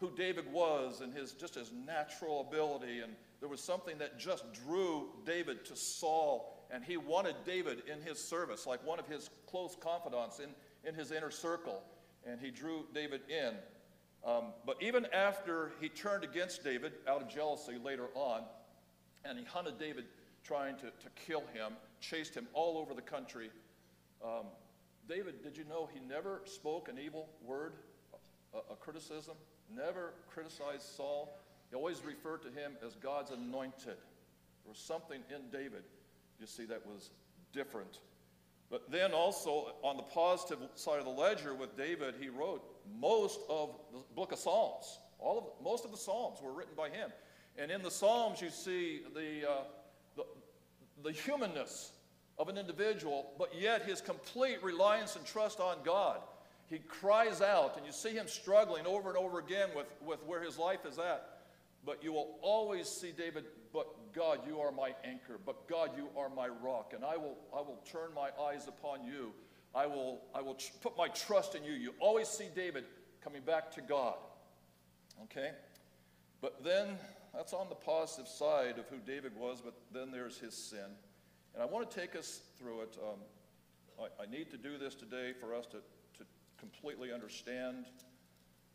who 0.00 0.10
David 0.16 0.50
was 0.52 1.00
and 1.00 1.12
his, 1.12 1.32
just 1.32 1.54
his 1.54 1.72
natural 1.72 2.46
ability, 2.48 3.00
and 3.00 3.12
there 3.40 3.48
was 3.48 3.60
something 3.60 3.98
that 3.98 4.18
just 4.18 4.44
drew 4.52 5.08
David 5.26 5.64
to 5.66 5.76
Saul, 5.76 6.66
and 6.70 6.84
he 6.84 6.96
wanted 6.96 7.34
David 7.44 7.82
in 7.92 8.00
his 8.00 8.18
service, 8.18 8.66
like 8.66 8.84
one 8.86 8.98
of 8.98 9.06
his 9.06 9.28
close 9.46 9.76
confidants 9.78 10.38
in, 10.38 10.50
in 10.86 10.94
his 10.94 11.10
inner 11.12 11.30
circle, 11.30 11.82
and 12.26 12.40
he 12.40 12.50
drew 12.50 12.84
David 12.94 13.22
in. 13.28 13.54
Um, 14.24 14.52
but 14.64 14.76
even 14.80 15.06
after 15.12 15.72
he 15.80 15.88
turned 15.88 16.24
against 16.24 16.64
David 16.64 16.92
out 17.06 17.20
of 17.20 17.28
jealousy 17.28 17.76
later 17.82 18.08
on, 18.14 18.42
and 19.24 19.38
he 19.38 19.44
hunted 19.44 19.78
David 19.78 20.04
trying 20.42 20.76
to, 20.76 20.86
to 20.86 21.10
kill 21.26 21.42
him, 21.52 21.72
chased 22.00 22.34
him 22.34 22.46
all 22.54 22.78
over 22.78 22.94
the 22.94 23.02
country, 23.02 23.50
um, 24.24 24.46
David, 25.08 25.42
did 25.42 25.56
you 25.56 25.64
know 25.64 25.88
he 25.92 26.00
never 26.00 26.40
spoke 26.46 26.88
an 26.88 26.98
evil 26.98 27.28
word, 27.42 27.74
a, 28.54 28.72
a 28.72 28.76
criticism, 28.76 29.34
never 29.74 30.14
criticized 30.28 30.82
Saul? 30.82 31.38
He 31.68 31.76
always 31.76 32.02
referred 32.04 32.42
to 32.42 32.48
him 32.48 32.76
as 32.84 32.94
God's 32.94 33.30
anointed. 33.30 33.98
There 34.64 34.70
was 34.70 34.78
something 34.78 35.20
in 35.28 35.50
David, 35.50 35.82
you 36.40 36.46
see, 36.46 36.64
that 36.66 36.86
was 36.86 37.10
different. 37.52 37.98
But 38.74 38.90
then 38.90 39.12
also, 39.12 39.76
on 39.84 39.96
the 39.96 40.02
positive 40.02 40.58
side 40.74 40.98
of 40.98 41.04
the 41.04 41.10
ledger 41.12 41.54
with 41.54 41.76
David, 41.76 42.16
he 42.20 42.28
wrote 42.28 42.60
most 43.00 43.38
of 43.48 43.70
the 43.92 44.00
book 44.16 44.32
of 44.32 44.38
Psalms. 44.40 44.98
All 45.20 45.38
of, 45.38 45.64
most 45.64 45.84
of 45.84 45.92
the 45.92 45.96
Psalms 45.96 46.40
were 46.42 46.52
written 46.52 46.74
by 46.76 46.88
him. 46.88 47.12
And 47.56 47.70
in 47.70 47.84
the 47.84 47.90
Psalms, 47.92 48.40
you 48.40 48.50
see 48.50 49.02
the, 49.14 49.48
uh, 49.48 49.62
the, 50.16 50.24
the 51.04 51.12
humanness 51.12 51.92
of 52.36 52.48
an 52.48 52.58
individual, 52.58 53.30
but 53.38 53.54
yet 53.56 53.82
his 53.82 54.00
complete 54.00 54.60
reliance 54.60 55.14
and 55.14 55.24
trust 55.24 55.60
on 55.60 55.76
God. 55.84 56.18
He 56.68 56.80
cries 56.80 57.40
out, 57.40 57.76
and 57.76 57.86
you 57.86 57.92
see 57.92 58.10
him 58.10 58.26
struggling 58.26 58.88
over 58.88 59.08
and 59.08 59.16
over 59.16 59.38
again 59.38 59.68
with, 59.76 59.86
with 60.04 60.20
where 60.24 60.42
his 60.42 60.58
life 60.58 60.84
is 60.84 60.98
at. 60.98 61.42
But 61.86 62.02
you 62.02 62.12
will 62.12 62.40
always 62.42 62.88
see 62.88 63.12
David, 63.16 63.44
God, 64.14 64.40
you 64.46 64.60
are 64.60 64.70
my 64.70 64.94
anchor. 65.04 65.38
But 65.44 65.68
God, 65.68 65.90
you 65.96 66.08
are 66.16 66.28
my 66.28 66.48
rock. 66.48 66.92
And 66.94 67.04
I 67.04 67.16
will, 67.16 67.36
I 67.52 67.60
will 67.60 67.82
turn 67.90 68.10
my 68.14 68.30
eyes 68.42 68.68
upon 68.68 69.04
you. 69.04 69.32
I 69.74 69.86
will, 69.86 70.20
I 70.34 70.40
will 70.40 70.54
tr- 70.54 70.72
put 70.80 70.96
my 70.96 71.08
trust 71.08 71.54
in 71.54 71.64
you. 71.64 71.72
You 71.72 71.94
always 71.98 72.28
see 72.28 72.46
David 72.54 72.84
coming 73.22 73.42
back 73.42 73.72
to 73.72 73.80
God. 73.80 74.16
Okay? 75.24 75.50
But 76.40 76.62
then, 76.62 76.98
that's 77.34 77.52
on 77.52 77.68
the 77.68 77.74
positive 77.74 78.28
side 78.28 78.78
of 78.78 78.86
who 78.88 78.98
David 78.98 79.36
was, 79.36 79.60
but 79.60 79.74
then 79.92 80.12
there's 80.12 80.38
his 80.38 80.54
sin. 80.54 80.86
And 81.54 81.62
I 81.62 81.66
want 81.66 81.90
to 81.90 82.00
take 82.00 82.14
us 82.14 82.40
through 82.58 82.82
it. 82.82 82.96
Um, 83.02 83.18
I, 83.98 84.22
I, 84.22 84.26
need 84.26 84.50
to 84.50 84.56
do 84.56 84.78
this 84.78 84.94
today 84.94 85.32
for 85.40 85.54
us 85.54 85.66
to, 85.66 85.78
to 86.18 86.24
completely 86.58 87.12
understand 87.12 87.86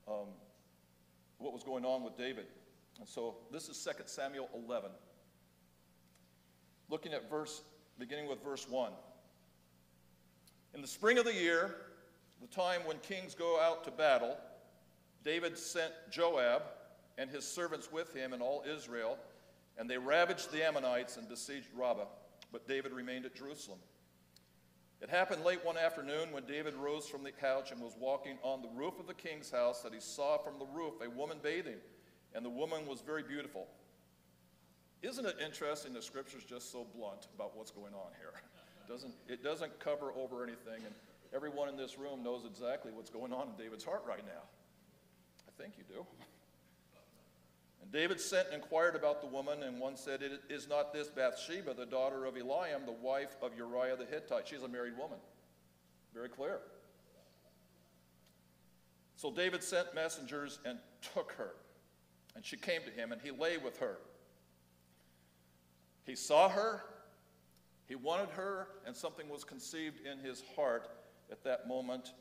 um, 0.08 0.28
what 1.38 1.54
was 1.54 1.64
going 1.64 1.86
on 1.86 2.04
with 2.04 2.18
David. 2.18 2.48
And 3.00 3.08
so 3.08 3.38
this 3.52 3.70
is 3.70 3.82
2 3.84 4.04
Samuel 4.06 4.50
11. 4.54 4.90
Looking 6.90 7.14
at 7.14 7.30
verse, 7.30 7.62
beginning 7.98 8.28
with 8.28 8.44
verse 8.44 8.68
1. 8.68 8.92
In 10.74 10.82
the 10.82 10.88
spring 10.88 11.18
of 11.18 11.26
the 11.26 11.34
year, 11.34 11.76
the 12.42 12.48
time 12.48 12.82
when 12.86 12.98
kings 13.00 13.36
go 13.36 13.60
out 13.60 13.84
to 13.84 13.92
battle, 13.92 14.38
David 15.24 15.58
sent 15.58 15.92
Joab 16.12 16.64
and 17.18 17.30
his 17.30 17.46
servants 17.46 17.92
with 17.92 18.14
him 18.14 18.34
and 18.34 18.42
all 18.42 18.64
Israel, 18.68 19.18
and 19.78 19.90
they 19.90 19.98
ravaged 19.98 20.52
the 20.52 20.66
Ammonites 20.66 21.18
and 21.18 21.28
besieged 21.28 21.68
Rabbah 21.76 22.06
but 22.52 22.68
David 22.68 22.92
remained 22.92 23.26
at 23.26 23.36
Jerusalem. 23.36 23.80
It 25.02 25.10
happened 25.10 25.46
late 25.46 25.64
one 25.64 25.78
afternoon 25.78 26.32
when 26.32 26.46
David 26.46 26.74
rose 26.76 27.08
from 27.08 27.24
the 27.24 27.32
couch 27.32 27.72
and 27.72 27.80
was 27.82 27.96
walking 27.98 28.38
on 28.44 28.62
the 28.62 28.70
roof 28.76 29.00
of 29.00 29.08
the 29.08 29.14
king's 29.14 29.50
house 29.50 29.82
that 29.82 29.94
he 29.94 30.02
saw 30.02 30.38
from 30.38 30.60
the 30.60 30.66
roof 30.66 30.96
a 31.04 31.10
woman 31.10 31.38
bathing, 31.42 31.78
and 32.34 32.44
the 32.44 32.50
woman 32.50 32.86
was 32.86 33.02
very 33.02 33.24
beautiful. 33.24 33.68
Isn't 35.02 35.26
it 35.26 35.38
interesting 35.44 35.94
the 35.94 36.02
scripture's 36.02 36.44
just 36.44 36.72
so 36.72 36.86
blunt 36.96 37.28
about 37.34 37.56
what's 37.56 37.72
going 37.72 37.94
on 37.94 38.12
here? 38.20 38.34
It 38.36 38.90
doesn't, 38.92 39.14
it 39.28 39.44
doesn't 39.44 39.80
cover 39.80 40.12
over 40.14 40.44
anything, 40.44 40.84
and 40.86 40.94
everyone 41.34 41.70
in 41.70 41.78
this 41.78 41.98
room 41.98 42.24
knows 42.24 42.46
exactly 42.46 42.92
what's 42.92 43.10
going 43.10 43.32
on 43.32 43.50
in 43.50 43.64
David's 43.64 43.84
heart 43.84 44.04
right 44.08 44.26
now. 44.26 44.44
I 45.48 45.62
think 45.62 45.76
you 45.78 45.84
do. 45.88 46.06
And 47.82 47.94
David 47.94 48.20
sent 48.20 48.48
and 48.48 48.62
inquired 48.62 48.96
about 48.98 49.22
the 49.22 49.28
woman, 49.28 49.64
and 49.64 49.80
one 49.80 49.96
said, 49.96 50.20
Is 50.50 50.68
not 50.68 50.92
this 50.92 51.08
Bathsheba, 51.08 51.74
the 51.74 51.86
daughter 51.86 52.26
of 52.26 52.36
Eliam, 52.36 52.86
the 52.86 52.92
wife 52.92 53.38
of 53.42 53.56
Uriah 53.56 53.96
the 53.96 54.06
Hittite? 54.06 54.50
She's 54.50 54.64
a 54.64 54.68
married 54.68 54.98
woman. 54.98 55.18
Very 56.14 56.28
clear. 56.28 56.60
So 59.16 59.32
David 59.32 59.64
sent 59.64 59.96
messengers 59.96 60.60
and 60.66 60.78
took 61.14 61.32
her. 61.34 61.52
And 62.36 62.46
she 62.46 62.58
came 62.58 62.82
to 62.84 62.92
him, 62.92 63.14
and 63.14 63.22
he 63.22 63.32
lay 63.32 63.58
with 63.58 63.78
her. 63.80 63.98
He 66.10 66.16
saw 66.16 66.50
her, 66.50 66.82
he 67.86 67.94
wanted 67.94 68.30
her, 68.30 68.70
and 68.84 68.96
something 68.96 69.30
was 69.30 69.44
conceived 69.44 70.00
in 70.04 70.18
his 70.18 70.42
heart 70.56 70.90
at 71.32 71.44
that 71.44 71.68
moment, 71.68 72.14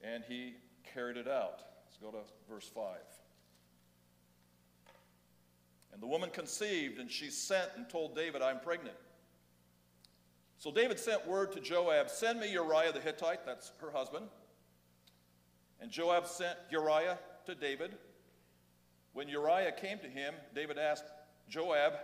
and 0.00 0.22
he 0.28 0.54
carried 0.94 1.16
it 1.16 1.26
out. 1.26 1.60
Let's 1.84 1.96
go 2.00 2.12
to 2.12 2.18
verse 2.48 2.70
5. 2.72 2.98
And 5.92 6.00
the 6.00 6.06
woman 6.06 6.30
conceived, 6.30 7.00
and 7.00 7.10
she 7.10 7.30
sent 7.30 7.70
and 7.76 7.90
told 7.90 8.14
David, 8.14 8.42
I'm 8.42 8.60
pregnant. 8.60 8.94
So 10.58 10.70
David 10.70 11.00
sent 11.00 11.26
word 11.26 11.50
to 11.54 11.60
Joab, 11.60 12.10
Send 12.10 12.38
me 12.38 12.52
Uriah 12.52 12.92
the 12.92 13.00
Hittite, 13.00 13.44
that's 13.44 13.72
her 13.80 13.90
husband. 13.90 14.26
And 15.80 15.90
Joab 15.90 16.28
sent 16.28 16.56
Uriah 16.70 17.18
to 17.46 17.56
David. 17.56 17.96
When 19.14 19.26
Uriah 19.26 19.72
came 19.72 19.98
to 19.98 20.08
him, 20.08 20.34
David 20.54 20.78
asked 20.78 21.06
Joab 21.48 21.94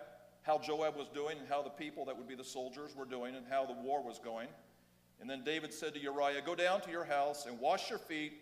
how 0.48 0.58
Joab 0.58 0.96
was 0.96 1.08
doing 1.08 1.38
and 1.38 1.46
how 1.48 1.62
the 1.62 1.70
people 1.70 2.04
that 2.06 2.18
would 2.18 2.26
be 2.26 2.34
the 2.34 2.42
soldiers 2.42 2.96
were 2.96 3.04
doing 3.04 3.36
and 3.36 3.46
how 3.48 3.64
the 3.64 3.74
war 3.74 4.02
was 4.02 4.18
going. 4.18 4.48
And 5.20 5.30
then 5.30 5.44
David 5.44 5.72
said 5.72 5.94
to 5.94 6.00
Uriah, 6.00 6.42
Go 6.44 6.56
down 6.56 6.80
to 6.80 6.90
your 6.90 7.04
house 7.04 7.46
and 7.46 7.60
wash 7.60 7.88
your 7.88 8.00
feet. 8.00 8.32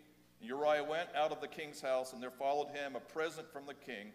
And 0.41 0.49
Uriah 0.49 0.85
went 0.85 1.11
out 1.15 1.33
of 1.33 1.43
the 1.43 1.49
king's 1.49 1.83
house, 1.83 2.15
and 2.15 2.23
there 2.23 2.31
followed 2.31 2.69
him 2.69 2.97
a 2.97 3.01
present 3.01 3.51
from 3.53 3.67
the 3.67 3.75
king 3.75 4.13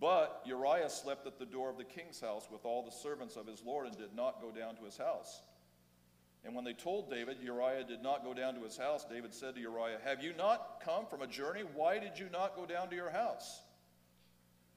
but 0.00 0.42
Uriah 0.44 0.90
slept 0.90 1.26
at 1.26 1.38
the 1.38 1.46
door 1.46 1.70
of 1.70 1.78
the 1.78 1.84
king's 1.84 2.20
house 2.20 2.48
with 2.50 2.64
all 2.64 2.84
the 2.84 2.90
servants 2.90 3.36
of 3.36 3.46
his 3.46 3.62
Lord 3.64 3.86
and 3.86 3.96
did 3.96 4.14
not 4.14 4.42
go 4.42 4.50
down 4.50 4.76
to 4.76 4.84
his 4.84 4.96
house. 4.96 5.40
And 6.44 6.54
when 6.54 6.64
they 6.64 6.74
told 6.74 7.10
David 7.10 7.38
Uriah 7.42 7.84
did 7.84 8.02
not 8.02 8.22
go 8.22 8.34
down 8.34 8.54
to 8.54 8.60
his 8.60 8.76
house, 8.76 9.04
David 9.10 9.34
said 9.34 9.54
to 9.54 9.60
Uriah, 9.60 9.98
Have 10.04 10.22
you 10.22 10.32
not 10.36 10.80
come 10.84 11.06
from 11.06 11.22
a 11.22 11.26
journey? 11.26 11.62
Why 11.74 11.98
did 11.98 12.18
you 12.18 12.26
not 12.30 12.54
go 12.54 12.66
down 12.66 12.88
to 12.90 12.94
your 12.94 13.10
house? 13.10 13.62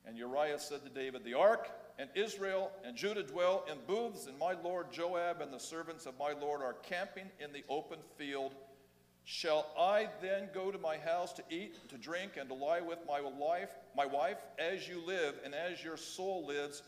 And 0.05 0.17
Uriah 0.17 0.57
said 0.57 0.83
to 0.83 0.89
David, 0.89 1.23
The 1.23 1.35
ark 1.35 1.69
and 1.99 2.09
Israel 2.15 2.71
and 2.83 2.95
Judah 2.95 3.21
dwell 3.21 3.65
in 3.71 3.77
booths, 3.85 4.25
and 4.25 4.39
my 4.39 4.53
lord 4.63 4.91
Joab 4.91 5.41
and 5.41 5.53
the 5.53 5.59
servants 5.59 6.07
of 6.07 6.17
my 6.17 6.31
lord 6.31 6.61
are 6.63 6.73
camping 6.73 7.25
in 7.39 7.53
the 7.53 7.63
open 7.69 7.99
field 8.17 8.53
Shall 9.31 9.67
I 9.77 10.07
then 10.23 10.49
go 10.55 10.71
to 10.71 10.79
my 10.79 10.97
house 10.97 11.33
to 11.33 11.43
eat, 11.51 11.87
to 11.89 11.99
drink, 11.99 12.31
and 12.39 12.49
to 12.49 12.55
lie 12.55 12.81
with 12.81 12.97
my 13.07 13.21
wife, 13.21 13.69
my 13.95 14.07
wife? 14.07 14.37
As 14.57 14.87
you 14.87 15.05
live 15.05 15.35
and 15.45 15.53
as 15.53 15.83
your 15.83 15.97
soul 15.97 16.47
lives, 16.47 16.81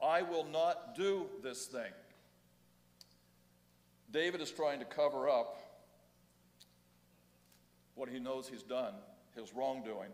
I 0.00 0.22
will 0.22 0.44
not 0.44 0.94
do 0.94 1.26
this 1.42 1.66
thing. 1.66 1.90
David 4.12 4.40
is 4.40 4.52
trying 4.52 4.78
to 4.78 4.84
cover 4.84 5.28
up 5.28 5.60
what 7.96 8.08
he 8.08 8.20
knows 8.20 8.48
he's 8.48 8.62
done, 8.62 8.94
his 9.34 9.52
wrongdoing. 9.52 10.10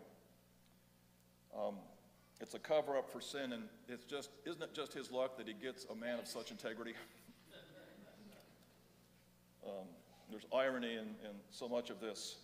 Um, 1.55 1.75
it's 2.41 2.53
a 2.53 2.59
cover 2.59 2.97
up 2.97 3.09
for 3.09 3.21
sin, 3.21 3.53
and 3.53 3.63
it's 3.87 4.03
just, 4.03 4.29
isn't 4.45 4.61
it 4.61 4.73
just 4.73 4.93
his 4.93 5.11
luck 5.11 5.37
that 5.37 5.47
he 5.47 5.53
gets 5.53 5.85
a 5.85 5.95
man 5.95 6.19
of 6.19 6.27
such 6.27 6.51
integrity? 6.51 6.93
um, 9.65 9.85
there's 10.29 10.45
irony 10.53 10.93
in, 10.93 10.99
in 10.99 11.35
so 11.51 11.69
much 11.69 11.89
of 11.89 11.99
this. 11.99 12.37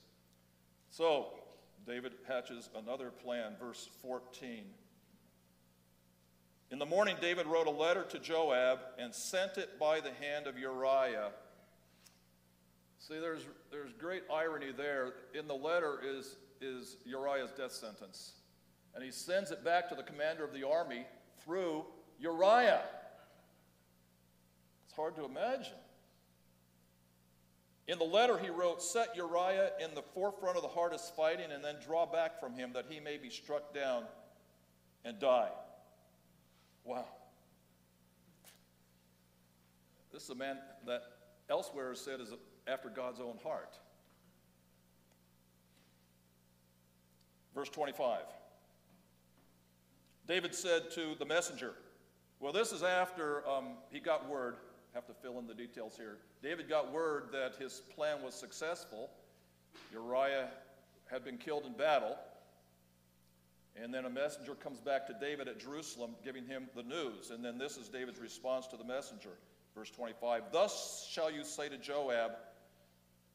So, 0.89 1.33
David 1.85 2.13
hatches 2.27 2.69
another 2.75 3.09
plan, 3.09 3.53
verse 3.59 3.89
14. 4.01 4.63
In 6.71 6.79
the 6.79 6.85
morning, 6.85 7.17
David 7.19 7.47
wrote 7.47 7.67
a 7.67 7.71
letter 7.71 8.03
to 8.03 8.19
Joab 8.19 8.79
and 8.97 9.13
sent 9.13 9.57
it 9.57 9.77
by 9.77 9.99
the 9.99 10.11
hand 10.21 10.47
of 10.47 10.57
Uriah. 10.57 11.31
See, 12.99 13.19
there's, 13.19 13.45
there's 13.71 13.91
great 13.93 14.23
irony 14.33 14.71
there. 14.71 15.13
In 15.37 15.47
the 15.47 15.55
letter 15.55 15.99
is, 16.01 16.37
is 16.61 16.95
Uriah's 17.05 17.51
death 17.51 17.73
sentence. 17.73 18.33
And 18.93 19.03
he 19.03 19.11
sends 19.11 19.51
it 19.51 19.63
back 19.63 19.89
to 19.89 19.95
the 19.95 20.03
commander 20.03 20.43
of 20.43 20.53
the 20.53 20.67
army 20.67 21.05
through 21.43 21.85
Uriah. 22.19 22.81
It's 24.85 24.95
hard 24.95 25.15
to 25.15 25.25
imagine. 25.25 25.73
In 27.87 27.97
the 27.97 28.05
letter, 28.05 28.37
he 28.37 28.49
wrote, 28.49 28.81
Set 28.81 29.15
Uriah 29.15 29.71
in 29.83 29.93
the 29.95 30.01
forefront 30.01 30.55
of 30.55 30.61
the 30.61 30.69
hardest 30.69 31.15
fighting 31.15 31.51
and 31.51 31.63
then 31.63 31.75
draw 31.85 32.05
back 32.05 32.39
from 32.39 32.53
him 32.53 32.71
that 32.73 32.85
he 32.89 32.99
may 32.99 33.17
be 33.17 33.29
struck 33.29 33.73
down 33.73 34.03
and 35.03 35.19
die. 35.19 35.49
Wow. 36.83 37.05
This 40.11 40.23
is 40.23 40.29
a 40.29 40.35
man 40.35 40.57
that 40.85 41.03
elsewhere 41.49 41.91
is 41.91 41.99
said 41.99 42.19
is 42.19 42.33
after 42.67 42.89
God's 42.89 43.19
own 43.19 43.37
heart. 43.43 43.77
Verse 47.55 47.69
25. 47.69 48.19
David 50.31 50.55
said 50.55 50.89
to 50.91 51.13
the 51.19 51.25
messenger, 51.25 51.73
well, 52.39 52.53
this 52.53 52.71
is 52.71 52.83
after 52.83 53.45
um, 53.45 53.71
he 53.89 53.99
got 53.99 54.29
word, 54.29 54.55
have 54.93 55.05
to 55.07 55.13
fill 55.13 55.39
in 55.39 55.45
the 55.45 55.53
details 55.53 55.97
here. 55.97 56.19
David 56.41 56.69
got 56.69 56.89
word 56.89 57.25
that 57.33 57.55
his 57.59 57.81
plan 57.93 58.23
was 58.23 58.33
successful. 58.33 59.09
Uriah 59.91 60.47
had 61.11 61.25
been 61.25 61.37
killed 61.37 61.65
in 61.65 61.73
battle. 61.73 62.15
And 63.75 63.93
then 63.93 64.05
a 64.05 64.09
messenger 64.09 64.55
comes 64.55 64.79
back 64.79 65.05
to 65.07 65.13
David 65.19 65.49
at 65.49 65.59
Jerusalem 65.59 66.11
giving 66.23 66.45
him 66.45 66.69
the 66.77 66.83
news. 66.83 67.31
And 67.31 67.43
then 67.43 67.57
this 67.57 67.75
is 67.75 67.89
David's 67.89 68.21
response 68.21 68.67
to 68.67 68.77
the 68.77 68.85
messenger. 68.85 69.31
Verse 69.75 69.89
25 69.89 70.43
Thus 70.53 71.09
shall 71.11 71.29
you 71.29 71.43
say 71.43 71.67
to 71.67 71.77
Joab, 71.77 72.31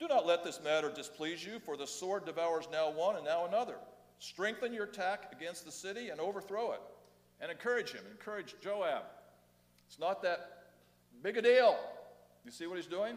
Do 0.00 0.08
not 0.08 0.24
let 0.24 0.44
this 0.44 0.62
matter 0.64 0.90
displease 0.90 1.44
you, 1.44 1.58
for 1.58 1.76
the 1.76 1.86
sword 1.86 2.24
devours 2.24 2.68
now 2.72 2.90
one 2.90 3.16
and 3.16 3.26
now 3.26 3.44
another. 3.44 3.76
Strengthen 4.18 4.73
your 4.73 4.85
attack 4.85 5.32
against 5.32 5.64
the 5.64 5.73
city 5.73 6.08
and 6.08 6.20
overthrow 6.20 6.73
it. 6.73 6.80
And 7.40 7.50
encourage 7.50 7.92
him. 7.92 8.02
Encourage 8.11 8.54
Joab. 8.62 9.02
It's 9.87 9.99
not 9.99 10.23
that 10.23 10.64
big 11.23 11.37
a 11.37 11.42
deal. 11.42 11.78
You 12.44 12.50
see 12.50 12.66
what 12.66 12.76
he's 12.76 12.87
doing? 12.87 13.16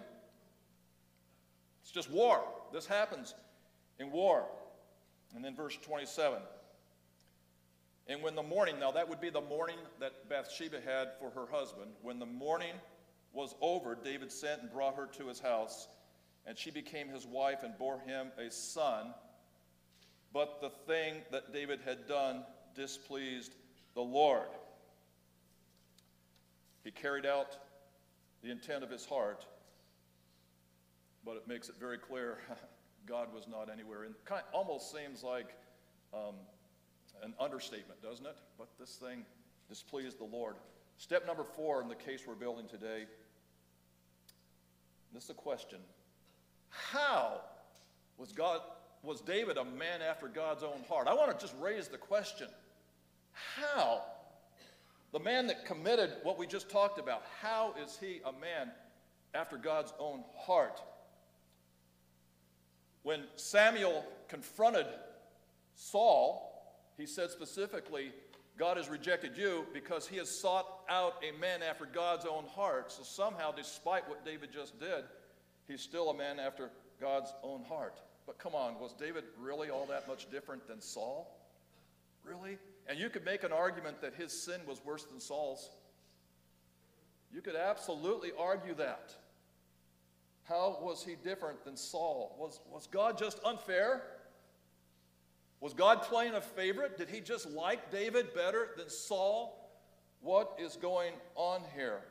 It's 1.82 1.92
just 1.92 2.12
war. 2.12 2.44
This 2.74 2.86
happens 2.86 3.34
in 3.98 4.12
war. 4.12 4.46
And 5.36 5.44
then 5.44 5.56
verse 5.56 5.78
27. 5.82 6.40
And 8.08 8.24
when 8.24 8.36
the 8.36 8.44
morning, 8.44 8.80
now 8.80 8.92
that 8.92 9.08
would 9.08 9.22
be 9.22 9.30
the 9.30 9.42
morning 9.42 9.78
that 10.00 10.28
Bathsheba 10.30 10.82
had 10.82 11.10
for 11.20 11.30
her 11.30 11.46
husband, 11.52 11.92
when 12.02 12.18
the 12.18 12.26
morning 12.26 12.74
was 13.34 13.54
over, 13.62 13.96
David 13.96 14.32
sent 14.32 14.62
and 14.62 14.72
brought 14.72 14.96
her 14.96 15.08
to 15.18 15.28
his 15.28 15.40
house, 15.40 15.88
and 16.48 16.58
she 16.58 16.72
became 16.72 17.08
his 17.08 17.28
wife 17.28 17.62
and 17.64 17.78
bore 17.78 18.00
him 18.00 18.32
a 18.40 18.50
son. 18.50 19.14
But 20.34 20.62
the 20.62 20.70
thing 20.70 21.16
that 21.32 21.54
David 21.54 21.80
had 21.84 22.08
done 22.08 22.44
displeased 22.76 23.54
the 23.96 24.02
Lord. 24.02 24.48
He 26.84 26.92
carried 26.92 27.26
out 27.26 27.58
the 28.42 28.52
intent 28.52 28.84
of 28.84 28.90
his 28.90 29.06
heart, 29.06 29.46
but 31.26 31.36
it 31.36 31.48
makes 31.48 31.68
it 31.70 31.76
very 31.80 31.98
clear 31.98 32.38
God 33.06 33.34
was 33.34 33.48
not 33.48 33.70
anywhere 33.72 34.06
in. 34.06 34.14
Kind 34.26 34.44
almost 34.54 34.94
seems 34.94 35.24
like 35.24 35.56
um, 36.14 36.36
an 37.24 37.34
understatement, 37.40 38.02
doesn't 38.02 38.26
it? 38.26 38.38
But 38.58 38.70
this 38.80 38.96
thing 38.96 39.26
displeased 39.68 40.20
the 40.20 40.26
Lord. 40.26 40.56
Step 40.98 41.26
number 41.26 41.44
four 41.44 41.82
in 41.82 41.88
the 41.88 41.96
case 41.96 42.22
we're 42.28 42.36
building 42.36 42.68
today. 42.68 43.06
This 45.14 45.24
is 45.24 45.30
a 45.32 45.34
question: 45.36 45.80
How 46.70 47.42
was 48.18 48.32
God 48.32 48.62
was 49.04 49.22
David 49.22 49.58
a 49.58 49.66
man 49.66 50.02
after 50.02 50.28
God's 50.28 50.64
own 50.64 50.84
heart? 50.88 51.08
I 51.08 51.14
want 51.14 51.38
to 51.38 51.46
just 51.46 51.56
raise 51.62 51.88
the 51.88 51.98
question 51.98 52.48
how? 53.32 54.02
The 55.12 55.20
man 55.20 55.48
that 55.48 55.66
committed 55.66 56.12
what 56.24 56.38
we 56.38 56.46
just 56.46 56.70
talked 56.70 57.00
about, 57.00 57.24
how 57.42 57.74
is 57.84 57.98
he 58.00 58.22
a 58.26 58.32
man 58.32 58.72
after 59.34 59.58
God's 59.58 59.94
own 60.00 60.24
heart? 60.38 60.82
When 63.04 63.24
Samuel 63.36 64.06
confronted 64.28 64.86
Saul, 65.76 66.46
he 66.98 67.06
said 67.06 67.32
specifically, 67.32 68.12
God 68.58 68.78
has 68.78 68.90
rejected 68.90 69.38
you 69.38 69.66
because 69.74 70.06
he 70.06 70.18
has 70.18 70.30
sought 70.30 70.68
out 70.90 71.24
a 71.24 71.40
man 71.40 71.64
after 71.64 71.86
God's 71.86 72.26
own 72.26 72.44
heart. 72.46 72.92
So 72.92 73.04
somehow, 73.04 73.52
despite 73.52 74.08
what 74.10 74.26
David 74.26 74.50
just 74.52 74.80
did, 74.80 75.06
he's 75.68 75.82
still 75.82 76.10
a 76.10 76.14
man 76.14 76.40
after 76.40 76.70
God's 77.00 77.34
own 77.42 77.64
heart. 77.64 78.02
But 78.30 78.38
come 78.38 78.54
on, 78.54 78.80
was 78.80 78.94
David 78.94 79.24
really 79.42 79.72
all 79.72 79.88
that 79.88 80.08
much 80.08 80.30
different 80.30 80.68
than 80.68 80.80
Saul? 80.80 81.36
Really? 82.24 82.60
And 82.86 83.00
you 83.00 83.10
could 83.10 83.26
make 83.26 83.44
an 83.44 83.52
argument 83.52 84.02
that 84.02 84.14
his 84.14 84.32
sin 84.32 84.62
was 84.68 84.86
worse 84.86 85.04
than 85.06 85.20
Saul's. 85.20 85.72
You 87.34 87.42
could 87.42 87.56
absolutely 87.56 88.30
argue 88.38 88.76
that. 88.76 89.16
How 90.44 90.78
was 90.80 91.04
he 91.04 91.16
different 91.24 91.66
than 91.66 91.76
Saul? 91.76 92.36
Was, 92.38 92.60
was 92.72 92.86
God 92.86 93.18
just 93.18 93.40
unfair? 93.44 94.04
Was 95.60 95.74
God 95.74 96.04
playing 96.04 96.36
a 96.36 96.42
favorite? 96.42 97.00
Did 97.00 97.10
he 97.10 97.22
just 97.22 97.50
like 97.50 97.90
David 97.90 98.36
better 98.36 98.68
than 98.78 98.92
Saul? 98.92 99.72
What 100.22 100.56
is 100.60 100.76
going 100.76 101.14
on 101.34 101.62
here? 101.76 102.02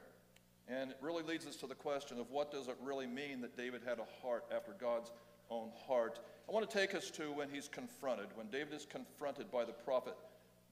And 0.66 0.90
it 0.90 0.96
really 1.00 1.22
leads 1.22 1.46
us 1.46 1.54
to 1.58 1.68
the 1.68 1.76
question 1.76 2.18
of 2.18 2.28
what 2.32 2.50
does 2.50 2.66
it 2.66 2.76
really 2.82 3.06
mean 3.06 3.40
that 3.42 3.56
David 3.56 3.82
had 3.86 4.00
a 4.00 4.20
heart 4.20 4.46
after 4.52 4.72
God's 4.80 5.12
own 5.50 5.70
heart. 5.86 6.20
I 6.48 6.52
want 6.52 6.68
to 6.68 6.78
take 6.78 6.94
us 6.94 7.10
to 7.12 7.32
when 7.32 7.48
he's 7.50 7.68
confronted, 7.68 8.28
when 8.34 8.48
David 8.48 8.74
is 8.74 8.86
confronted 8.86 9.50
by 9.50 9.64
the 9.64 9.72
prophet 9.72 10.14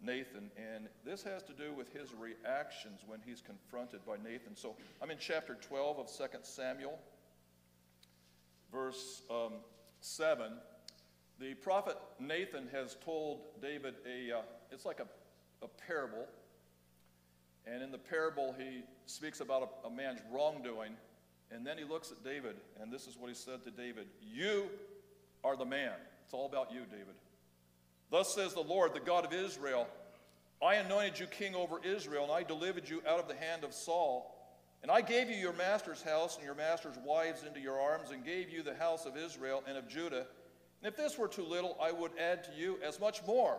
Nathan. 0.03 0.51
And 0.57 0.89
this 1.05 1.23
has 1.23 1.43
to 1.45 1.53
do 1.53 1.73
with 1.73 1.93
his 1.93 2.15
reactions 2.15 3.01
when 3.07 3.21
he's 3.25 3.41
confronted 3.41 4.01
by 4.07 4.17
Nathan. 4.17 4.57
So 4.57 4.77
I'm 5.03 5.11
in 5.11 5.19
chapter 5.19 5.55
12 5.55 5.99
of 5.99 6.07
2 6.07 6.25
Samuel, 6.43 6.99
verse 8.73 9.23
um, 9.31 9.55
7. 10.01 10.53
The 11.39 11.55
prophet 11.55 11.97
Nathan 12.19 12.69
has 12.73 12.97
told 13.05 13.41
David 13.61 13.95
a, 14.07 14.39
uh, 14.39 14.43
it's 14.71 14.85
like 14.85 15.01
a, 15.01 15.07
a 15.65 15.69
parable. 15.87 16.27
And 17.67 17.83
in 17.83 17.91
the 17.91 17.99
parable, 17.99 18.55
he 18.57 18.83
speaks 19.07 19.41
about 19.41 19.81
a, 19.85 19.89
a 19.89 19.91
man's 19.91 20.21
wrongdoing 20.33 20.93
and 21.53 21.67
then 21.67 21.79
he 21.79 21.85
looks 21.85 22.11
at 22.11 22.25
David, 22.25 22.57
and 22.81 22.93
this 22.93 23.07
is 23.07 23.17
what 23.19 23.29
he 23.29 23.35
said 23.35 23.65
to 23.65 23.71
David 23.71 24.07
You 24.21 24.65
are 25.45 25.57
the 25.57 25.65
man. 25.65 25.93
It's 26.25 26.35
all 26.35 26.47
about 26.47 26.73
you, 26.73 26.81
David. 26.91 27.15
Thus 28.11 28.35
says 28.35 28.55
the 28.55 28.61
Lord, 28.61 28.95
the 28.95 29.01
God 29.01 29.25
of 29.25 29.33
Israel 29.33 29.87
I 30.63 30.77
anointed 30.77 31.19
you 31.19 31.27
king 31.27 31.55
over 31.55 31.81
Israel, 31.85 32.25
and 32.25 32.33
I 32.33 32.43
delivered 32.43 32.89
you 32.89 33.03
out 33.07 33.21
of 33.21 33.29
the 33.29 33.35
hand 33.35 33.63
of 33.63 33.75
Saul. 33.75 34.33
And 34.83 34.91
I 34.91 35.01
gave 35.01 35.29
you 35.29 35.37
your 35.37 35.53
master's 35.53 36.03
house 36.03 36.37
and 36.37 36.45
your 36.45 36.55
master's 36.55 36.97
wives 37.05 37.43
into 37.47 37.61
your 37.61 37.79
arms, 37.79 38.11
and 38.11 38.25
gave 38.25 38.51
you 38.51 38.63
the 38.63 38.75
house 38.75 39.05
of 39.05 39.17
Israel 39.17 39.63
and 39.69 39.77
of 39.77 39.89
Judah. 39.89 40.27
And 40.83 40.93
if 40.93 40.97
this 40.97 41.19
were 41.19 41.29
too 41.29 41.45
little, 41.45 41.77
I 41.81 41.93
would 41.93 42.13
add 42.19 42.45
to 42.45 42.51
you 42.57 42.79
as 42.83 43.01
much 43.01 43.21
more. 43.27 43.59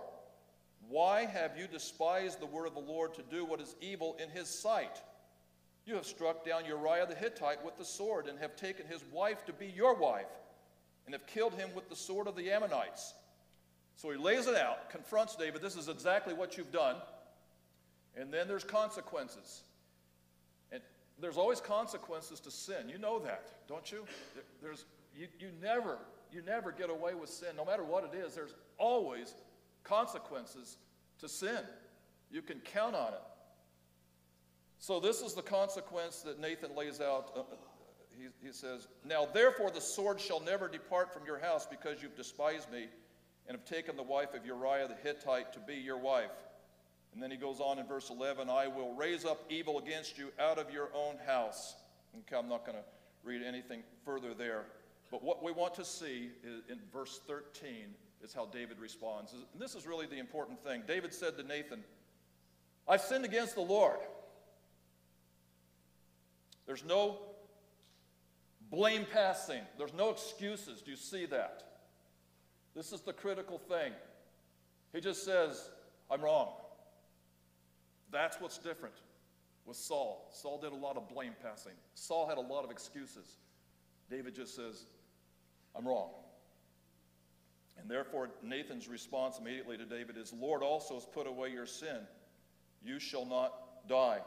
Why 0.90 1.26
have 1.26 1.58
you 1.58 1.68
despised 1.68 2.40
the 2.40 2.46
word 2.46 2.68
of 2.68 2.74
the 2.74 2.80
Lord 2.80 3.14
to 3.16 3.24
do 3.24 3.46
what 3.46 3.62
is 3.62 3.76
evil 3.82 4.16
in 4.22 4.30
his 4.30 4.48
sight? 4.48 5.02
You 5.88 5.96
have 5.96 6.06
struck 6.06 6.46
down 6.46 6.66
Uriah 6.66 7.08
the 7.08 7.16
Hittite 7.16 7.64
with 7.64 7.78
the 7.78 7.86
sword, 7.86 8.28
and 8.28 8.38
have 8.40 8.58
taken 8.58 8.86
his 8.86 9.06
wife 9.10 9.46
to 9.46 9.54
be 9.54 9.68
your 9.68 9.96
wife, 9.96 10.28
and 11.06 11.16
have 11.16 11.26
killed 11.26 11.54
him 11.54 11.70
with 11.74 11.88
the 11.88 11.96
sword 11.96 12.28
of 12.28 12.36
the 12.36 12.52
Ammonites. 12.52 13.14
So 13.96 14.12
he 14.12 14.18
lays 14.18 14.48
it 14.48 14.56
out, 14.56 14.90
confronts 14.90 15.38
David. 15.38 15.62
This 15.62 15.78
is 15.78 15.88
exactly 15.88 16.34
what 16.34 16.58
you've 16.58 16.74
done. 16.74 16.98
And 18.18 18.34
then 18.34 18.50
there's 18.50 18.66
consequences. 18.66 19.62
And 20.74 20.82
there's 21.22 21.38
always 21.38 21.62
consequences 21.62 22.42
to 22.42 22.52
sin. 22.52 22.90
You 22.90 22.98
know 22.98 23.20
that, 23.20 23.68
don't 23.70 23.90
you? 23.90 24.04
There's, 24.62 24.84
you, 25.16 25.28
you, 25.40 25.48
never, 25.62 26.00
you 26.34 26.42
never 26.46 26.74
get 26.74 26.90
away 26.90 27.16
with 27.16 27.30
sin. 27.30 27.50
No 27.56 27.64
matter 27.64 27.84
what 27.84 28.04
it 28.04 28.18
is, 28.18 28.36
there's 28.36 28.54
always 28.78 29.34
consequences 29.86 30.78
to 31.20 31.30
sin. 31.30 31.62
You 32.30 32.42
can 32.42 32.60
count 32.60 32.94
on 32.94 33.14
it. 33.14 33.22
So, 34.80 35.00
this 35.00 35.22
is 35.22 35.34
the 35.34 35.42
consequence 35.42 36.22
that 36.22 36.40
Nathan 36.40 36.76
lays 36.76 37.02
out. 37.02 37.32
Uh, 37.36 37.42
he, 38.18 38.48
he 38.48 38.54
says, 38.54 38.88
Now 39.06 39.26
therefore 39.26 39.72
the 39.72 39.82
sword 39.82 40.20
shall 40.20 40.40
never 40.40 40.68
depart 40.68 41.14
from 41.14 41.26
your 41.26 41.40
house 41.40 41.66
because 41.66 42.02
you've 42.02 42.16
despised 42.16 42.72
me 42.72 42.88
and 43.48 43.58
have 43.58 43.66
taken 43.66 43.96
the 43.96 44.04
wife 44.04 44.34
of 44.34 44.46
Uriah 44.46 44.88
the 44.88 44.96
Hittite 44.96 45.54
to 45.54 45.60
be 45.60 45.76
your 45.76 45.98
wife. 45.98 46.32
And 47.14 47.24
then 47.24 47.32
he 47.32 47.38
goes 47.38 47.60
on 47.60 47.80
in 47.80 47.88
verse 47.88 48.10
11 48.10 48.50
I 48.50 48.68
will 48.68 48.94
raise 48.94 49.26
up 49.26 49.44
evil 49.50 49.80
against 49.80 50.18
you 50.18 50.32
out 50.40 50.60
of 50.60 50.72
your 50.72 50.90
own 50.94 51.16
house. 51.26 51.76
Okay, 52.20 52.36
I'm 52.36 52.50
not 52.50 52.66
going 52.66 52.78
to 52.78 52.84
read 53.24 53.42
anything 53.42 53.84
further 54.06 54.34
there. 54.34 54.66
But 55.12 55.24
what 55.24 55.44
we 55.44 55.52
want 55.52 55.74
to 55.76 55.86
see 55.86 56.30
in 56.44 56.80
verse 56.92 57.22
13 57.28 57.72
is 58.22 58.34
how 58.34 58.46
David 58.46 58.80
responds. 58.80 59.34
And 59.34 59.62
this 59.62 59.76
is 59.76 59.88
really 59.88 60.06
the 60.06 60.20
important 60.20 60.62
thing. 60.64 60.84
David 60.88 61.14
said 61.14 61.38
to 61.38 61.44
Nathan, 61.44 61.84
I've 62.88 63.02
sinned 63.02 63.26
against 63.26 63.56
the 63.56 63.62
Lord. 63.62 64.00
There's 66.68 66.86
no 66.86 67.18
blame 68.70 69.06
passing, 69.12 69.62
there's 69.78 69.94
no 69.94 70.10
excuses. 70.10 70.82
Do 70.82 70.92
you 70.92 70.98
see 70.98 71.26
that? 71.28 71.64
This 72.76 72.92
is 72.92 73.02
the 73.02 73.14
critical 73.14 73.58
thing. 73.58 73.94
He 74.94 75.02
just 75.02 75.26
says, 75.26 75.70
I'm 76.12 76.22
wrong. 76.22 76.50
That's 78.12 78.40
what's 78.40 78.58
different 78.58 78.96
with 79.66 79.78
Saul. 79.78 80.30
Saul 80.32 80.60
did 80.60 80.74
a 80.74 80.76
lot 80.76 80.98
of 80.98 81.10
blame 81.10 81.34
passing, 81.42 81.74
Saul 81.96 82.28
had 82.28 82.38
a 82.38 82.42
lot 82.42 82.64
of 82.64 82.72
excuses. 82.72 83.38
David 84.10 84.36
just 84.36 84.56
says, 84.56 84.86
I'm 85.76 85.88
wrong. 85.88 86.12
And 87.80 87.90
therefore, 87.90 88.30
Nathan's 88.42 88.88
response 88.88 89.38
immediately 89.38 89.78
to 89.78 89.86
David 89.86 90.18
is, 90.18 90.34
Lord 90.34 90.64
also 90.64 90.96
has 90.96 91.06
put 91.06 91.28
away 91.28 91.50
your 91.50 91.66
sin. 91.66 92.00
You 92.84 93.00
shall 93.00 93.26
not 93.26 93.88
die. 93.88 94.20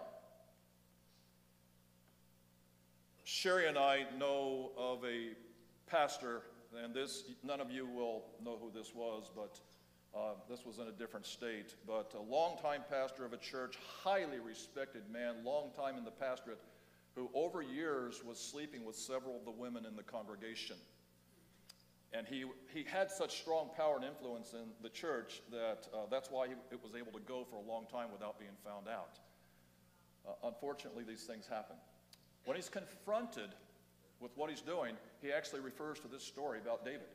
Sherry 3.32 3.68
and 3.68 3.78
I 3.78 4.06
know 4.18 4.72
of 4.76 5.04
a 5.04 5.28
pastor, 5.86 6.42
and 6.82 6.92
this, 6.92 7.22
none 7.44 7.60
of 7.60 7.70
you 7.70 7.86
will 7.86 8.24
know 8.44 8.58
who 8.60 8.72
this 8.76 8.92
was, 8.92 9.30
but 9.36 9.60
uh, 10.18 10.32
this 10.48 10.66
was 10.66 10.80
in 10.80 10.88
a 10.88 10.92
different 10.92 11.24
state. 11.24 11.76
But 11.86 12.12
a 12.18 12.20
longtime 12.20 12.82
pastor 12.90 13.24
of 13.24 13.32
a 13.32 13.36
church, 13.36 13.78
highly 14.02 14.40
respected 14.40 15.04
man, 15.12 15.44
long 15.44 15.70
time 15.76 15.96
in 15.96 16.04
the 16.04 16.10
pastorate, 16.10 16.58
who 17.14 17.30
over 17.32 17.62
years 17.62 18.20
was 18.24 18.36
sleeping 18.36 18.84
with 18.84 18.96
several 18.96 19.36
of 19.36 19.44
the 19.44 19.52
women 19.52 19.86
in 19.86 19.94
the 19.94 20.02
congregation. 20.02 20.76
And 22.12 22.26
he, 22.26 22.46
he 22.74 22.82
had 22.82 23.12
such 23.12 23.40
strong 23.40 23.70
power 23.76 23.94
and 23.94 24.04
influence 24.04 24.54
in 24.54 24.70
the 24.82 24.90
church 24.90 25.40
that 25.52 25.86
uh, 25.94 25.98
that's 26.10 26.32
why 26.32 26.48
he 26.48 26.54
it 26.72 26.82
was 26.82 26.96
able 26.96 27.12
to 27.12 27.24
go 27.28 27.46
for 27.48 27.56
a 27.56 27.72
long 27.72 27.86
time 27.86 28.08
without 28.12 28.40
being 28.40 28.58
found 28.64 28.88
out. 28.88 29.20
Uh, 30.26 30.48
unfortunately, 30.48 31.04
these 31.04 31.22
things 31.22 31.46
happen. 31.48 31.76
When 32.44 32.56
he's 32.56 32.68
confronted 32.68 33.50
with 34.20 34.32
what 34.36 34.50
he's 34.50 34.60
doing, 34.60 34.94
he 35.22 35.32
actually 35.32 35.60
refers 35.60 35.98
to 36.00 36.08
this 36.08 36.22
story 36.22 36.58
about 36.58 36.84
David. 36.84 37.08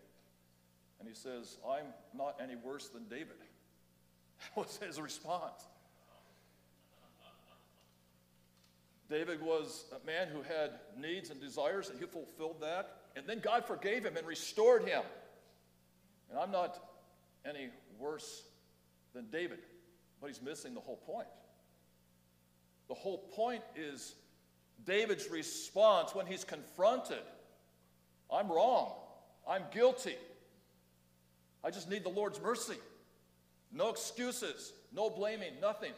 And 0.99 1.07
he 1.07 1.15
says, 1.15 1.57
I'm 1.67 1.85
not 2.17 2.39
any 2.41 2.55
worse 2.55 2.89
than 2.89 3.05
David. 3.09 3.37
That 4.55 4.65
was 4.65 4.77
his 4.77 4.99
response. 4.99 5.63
David 9.09 9.41
was 9.41 9.85
a 9.93 10.05
man 10.05 10.27
who 10.27 10.41
had 10.41 10.71
needs 10.99 11.29
and 11.29 11.39
desires, 11.39 11.89
and 11.89 11.99
he 11.99 12.05
fulfilled 12.05 12.57
that. 12.61 12.97
And 13.15 13.25
then 13.27 13.39
God 13.39 13.65
forgave 13.65 14.03
him 14.03 14.17
and 14.17 14.25
restored 14.27 14.83
him. 14.83 15.03
And 16.29 16.39
I'm 16.39 16.51
not 16.51 16.77
any 17.47 17.69
worse 17.99 18.43
than 19.13 19.27
David, 19.31 19.59
but 20.19 20.27
he's 20.27 20.41
missing 20.41 20.73
the 20.73 20.79
whole 20.81 20.97
point. 20.97 21.27
The 22.87 22.95
whole 22.95 23.19
point 23.35 23.63
is 23.75 24.15
David's 24.83 25.29
response 25.29 26.13
when 26.13 26.25
he's 26.25 26.43
confronted 26.43 27.23
I'm 28.31 28.51
wrong, 28.51 28.93
I'm 29.47 29.63
guilty, 29.71 30.15
I 31.63 31.71
just 31.71 31.89
need 31.89 32.03
the 32.03 32.09
Lord's 32.09 32.41
mercy. 32.41 32.77
No 33.71 33.89
excuses, 33.89 34.73
no 34.93 35.09
blaming, 35.09 35.53
nothing. 35.61 35.91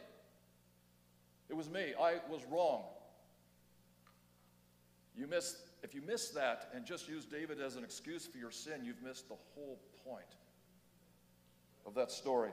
It 1.48 1.54
was 1.54 1.70
me, 1.70 1.94
I 2.00 2.16
was 2.30 2.42
wrong. 2.50 2.82
You 5.16 5.26
missed 5.26 5.56
if 5.82 5.94
you 5.94 6.02
miss 6.02 6.30
that 6.30 6.70
and 6.74 6.84
just 6.84 7.08
use 7.08 7.24
David 7.24 7.60
as 7.60 7.76
an 7.76 7.84
excuse 7.84 8.26
for 8.26 8.38
your 8.38 8.50
sin, 8.50 8.84
you've 8.84 9.02
missed 9.02 9.28
the 9.28 9.36
whole 9.54 9.78
point 10.04 10.36
of 11.86 11.94
that 11.94 12.10
story. 12.10 12.50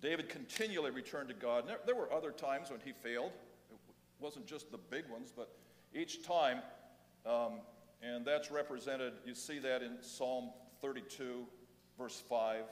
David 0.00 0.28
continually 0.28 0.90
returned 0.90 1.28
to 1.28 1.34
God. 1.34 1.64
There 1.86 1.96
were 1.96 2.12
other 2.12 2.30
times 2.30 2.70
when 2.70 2.80
he 2.84 2.92
failed. 2.92 3.32
Wasn't 4.20 4.46
just 4.46 4.70
the 4.70 4.78
big 4.78 5.08
ones, 5.10 5.32
but 5.34 5.56
each 5.94 6.22
time, 6.22 6.58
um, 7.24 7.60
and 8.02 8.24
that's 8.24 8.50
represented, 8.50 9.12
you 9.24 9.34
see 9.34 9.58
that 9.60 9.82
in 9.82 9.96
Psalm 10.00 10.50
32, 10.80 11.46
verse 11.96 12.22
5. 12.28 12.64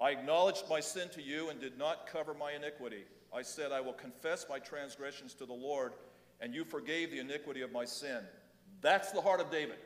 I 0.00 0.10
acknowledged 0.10 0.64
my 0.68 0.80
sin 0.80 1.08
to 1.10 1.22
you 1.22 1.50
and 1.50 1.60
did 1.60 1.78
not 1.78 2.06
cover 2.06 2.34
my 2.34 2.52
iniquity. 2.52 3.04
I 3.34 3.42
said, 3.42 3.72
I 3.72 3.80
will 3.80 3.92
confess 3.92 4.46
my 4.48 4.58
transgressions 4.58 5.34
to 5.34 5.46
the 5.46 5.52
Lord 5.52 5.92
and 6.40 6.52
you 6.54 6.64
forgave 6.64 7.10
the 7.10 7.20
iniquity 7.20 7.62
of 7.62 7.72
my 7.72 7.84
sin. 7.84 8.18
That's 8.80 9.12
the 9.12 9.20
heart 9.20 9.40
of 9.40 9.50
David. 9.50 9.76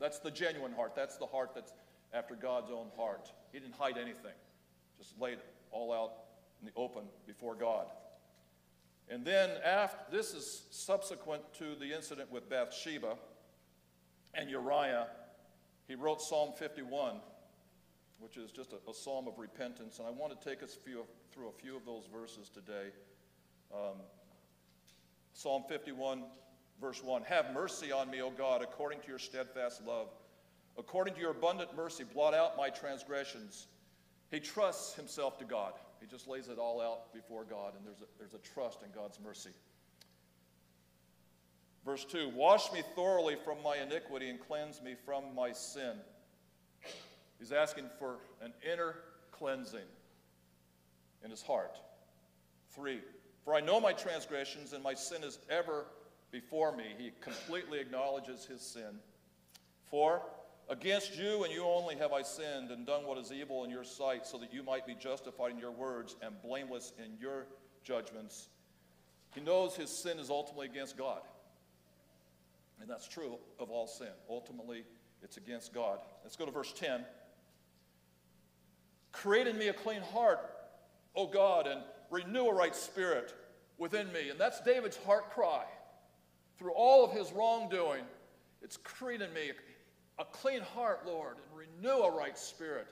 That's 0.00 0.18
the 0.18 0.30
genuine 0.30 0.72
heart. 0.72 0.94
That's 0.96 1.18
the 1.18 1.26
heart 1.26 1.50
that's 1.54 1.72
after 2.12 2.34
God's 2.34 2.70
own 2.70 2.86
heart. 2.96 3.30
He 3.52 3.58
didn't 3.58 3.74
hide 3.74 3.98
anything, 3.98 4.32
just 4.98 5.18
laid 5.20 5.34
it 5.34 5.44
all 5.70 5.92
out 5.92 6.12
in 6.60 6.66
the 6.66 6.72
open 6.74 7.02
before 7.26 7.54
God. 7.54 7.86
And 9.08 9.24
then 9.24 9.50
after 9.64 10.10
this 10.10 10.34
is 10.34 10.62
subsequent 10.70 11.42
to 11.58 11.74
the 11.78 11.94
incident 11.94 12.30
with 12.30 12.48
Bathsheba 12.48 13.16
and 14.34 14.50
Uriah, 14.50 15.06
he 15.86 15.94
wrote 15.94 16.20
Psalm 16.20 16.52
51, 16.58 17.20
which 18.18 18.36
is 18.36 18.50
just 18.50 18.72
a, 18.72 18.90
a 18.90 18.94
psalm 18.94 19.28
of 19.28 19.38
repentance. 19.38 19.98
And 19.98 20.08
I 20.08 20.10
want 20.10 20.38
to 20.38 20.48
take 20.48 20.62
us 20.62 20.74
few, 20.74 21.04
through 21.32 21.48
a 21.48 21.52
few 21.52 21.76
of 21.76 21.84
those 21.84 22.08
verses 22.12 22.48
today. 22.48 22.90
Um, 23.72 23.96
Psalm 25.34 25.64
51, 25.68 26.24
verse 26.80 27.02
1 27.02 27.22
Have 27.22 27.52
mercy 27.52 27.92
on 27.92 28.10
me, 28.10 28.22
O 28.22 28.30
God, 28.30 28.62
according 28.62 29.00
to 29.02 29.08
your 29.08 29.18
steadfast 29.18 29.86
love. 29.86 30.08
According 30.78 31.14
to 31.14 31.20
your 31.20 31.30
abundant 31.30 31.74
mercy, 31.76 32.04
blot 32.04 32.34
out 32.34 32.56
my 32.56 32.70
transgressions. 32.70 33.68
He 34.30 34.40
trusts 34.40 34.94
himself 34.94 35.38
to 35.38 35.44
God. 35.44 35.72
He 36.06 36.14
just 36.14 36.28
lays 36.28 36.48
it 36.48 36.58
all 36.58 36.80
out 36.80 37.12
before 37.12 37.44
God, 37.44 37.72
and 37.76 37.84
there's 37.84 38.00
a, 38.00 38.06
there's 38.18 38.34
a 38.34 38.54
trust 38.54 38.82
in 38.82 38.88
God's 38.94 39.18
mercy. 39.18 39.50
Verse 41.84 42.04
2 42.04 42.30
Wash 42.34 42.72
me 42.72 42.82
thoroughly 42.94 43.36
from 43.44 43.58
my 43.64 43.76
iniquity 43.78 44.28
and 44.28 44.38
cleanse 44.38 44.80
me 44.80 44.94
from 45.04 45.34
my 45.34 45.52
sin. 45.52 45.96
He's 47.38 47.52
asking 47.52 47.86
for 47.98 48.18
an 48.40 48.52
inner 48.72 48.96
cleansing 49.32 49.80
in 51.24 51.30
his 51.30 51.42
heart. 51.42 51.76
3 52.74 53.00
for 53.46 53.54
I 53.54 53.60
know 53.60 53.80
my 53.80 53.92
transgressions, 53.92 54.72
and 54.72 54.82
my 54.82 54.94
sin 54.94 55.22
is 55.22 55.38
ever 55.48 55.86
before 56.32 56.76
me. 56.76 56.84
He 56.98 57.12
completely 57.20 57.78
acknowledges 57.78 58.44
his 58.44 58.60
sin. 58.60 58.98
For 59.88 60.20
against 60.68 61.16
you 61.16 61.44
and 61.44 61.52
you 61.52 61.64
only 61.64 61.96
have 61.96 62.12
I 62.12 62.22
sinned 62.22 62.70
and 62.70 62.86
done 62.86 63.06
what 63.06 63.18
is 63.18 63.32
evil 63.32 63.64
in 63.64 63.70
your 63.70 63.84
sight, 63.84 64.26
so 64.26 64.38
that 64.38 64.52
you 64.52 64.62
might 64.62 64.86
be 64.86 64.94
justified 64.94 65.52
in 65.52 65.58
your 65.58 65.70
words 65.70 66.16
and 66.22 66.34
blameless 66.42 66.92
in 66.98 67.16
your 67.20 67.46
judgments. 67.84 68.48
He 69.34 69.40
knows 69.40 69.76
his 69.76 69.90
sin 69.90 70.18
is 70.18 70.30
ultimately 70.30 70.66
against 70.66 70.96
God. 70.96 71.20
And 72.80 72.90
that's 72.90 73.08
true 73.08 73.38
of 73.58 73.70
all 73.70 73.86
sin. 73.86 74.08
Ultimately, 74.28 74.84
it's 75.22 75.36
against 75.36 75.72
God. 75.72 75.98
Let's 76.22 76.36
go 76.36 76.44
to 76.44 76.50
verse 76.50 76.72
10. 76.72 77.04
Create 79.12 79.46
in 79.46 79.56
me 79.56 79.68
a 79.68 79.72
clean 79.72 80.02
heart, 80.02 80.40
O 81.14 81.26
God, 81.26 81.66
and 81.66 81.80
renew 82.10 82.46
a 82.46 82.54
right 82.54 82.76
spirit 82.76 83.34
within 83.78 84.12
me. 84.12 84.28
And 84.30 84.38
that's 84.38 84.60
David's 84.60 84.98
heart 84.98 85.30
cry. 85.30 85.64
Through 86.58 86.72
all 86.72 87.04
of 87.04 87.12
his 87.12 87.32
wrongdoing, 87.32 88.02
it's 88.62 88.76
create 88.76 89.22
in 89.22 89.32
me 89.32 89.50
a 90.18 90.24
clean 90.24 90.60
heart, 90.60 91.02
Lord, 91.06 91.36
and 91.36 91.66
renew 91.82 92.02
a 92.02 92.10
right 92.10 92.36
spirit 92.38 92.86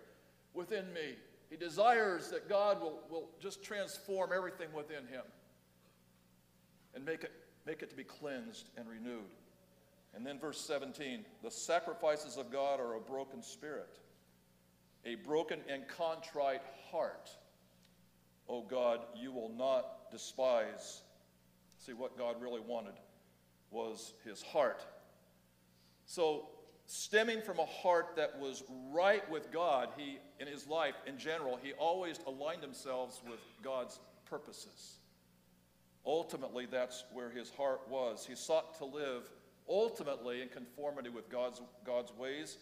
within 0.52 0.92
me. 0.92 1.14
He 1.50 1.56
desires 1.56 2.30
that 2.30 2.48
God 2.48 2.80
will, 2.80 3.00
will 3.10 3.28
just 3.40 3.62
transform 3.62 4.30
everything 4.34 4.72
within 4.74 5.06
him 5.06 5.22
and 6.94 7.04
make 7.04 7.24
it, 7.24 7.32
make 7.66 7.82
it 7.82 7.90
to 7.90 7.96
be 7.96 8.04
cleansed 8.04 8.70
and 8.76 8.88
renewed. 8.88 9.30
And 10.14 10.24
then 10.24 10.38
verse 10.38 10.60
17 10.60 11.24
the 11.42 11.50
sacrifices 11.50 12.36
of 12.36 12.50
God 12.52 12.80
are 12.80 12.94
a 12.94 13.00
broken 13.00 13.42
spirit, 13.42 13.98
a 15.04 15.16
broken 15.16 15.60
and 15.68 15.86
contrite 15.88 16.62
heart 16.90 17.30
O 18.48 18.62
God, 18.62 19.00
you 19.16 19.32
will 19.32 19.50
not 19.56 20.10
despise. 20.10 21.02
See, 21.78 21.92
what 21.92 22.18
God 22.18 22.40
really 22.40 22.60
wanted 22.60 22.94
was 23.70 24.14
his 24.24 24.42
heart. 24.42 24.84
So, 26.06 26.48
stemming 26.86 27.42
from 27.42 27.58
a 27.58 27.66
heart 27.66 28.16
that 28.16 28.38
was 28.38 28.62
right 28.92 29.28
with 29.30 29.50
God, 29.50 29.88
he, 29.96 30.18
in 30.40 30.46
his 30.46 30.66
life 30.66 30.94
in 31.06 31.18
general, 31.18 31.58
he 31.62 31.72
always 31.72 32.18
aligned 32.26 32.62
himself 32.62 33.20
with 33.28 33.40
God's 33.62 33.98
purposes. 34.28 34.96
Ultimately, 36.06 36.66
that's 36.66 37.04
where 37.12 37.30
his 37.30 37.50
heart 37.50 37.80
was. 37.88 38.26
He 38.26 38.34
sought 38.34 38.76
to 38.78 38.84
live 38.84 39.30
ultimately 39.68 40.42
in 40.42 40.48
conformity 40.48 41.08
with 41.08 41.30
God's, 41.30 41.62
God's 41.86 42.12
ways. 42.12 42.58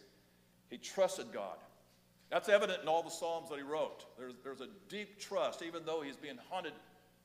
He 0.70 0.78
trusted 0.78 1.32
God. 1.32 1.56
That's 2.30 2.48
evident 2.48 2.82
in 2.82 2.88
all 2.88 3.02
the 3.02 3.10
Psalms 3.10 3.50
that 3.50 3.58
he 3.58 3.64
wrote. 3.64 4.06
There's, 4.16 4.34
there's 4.42 4.60
a 4.60 4.68
deep 4.88 5.20
trust, 5.20 5.62
even 5.62 5.84
though 5.84 6.00
he's 6.00 6.16
being 6.16 6.38
hunted 6.50 6.72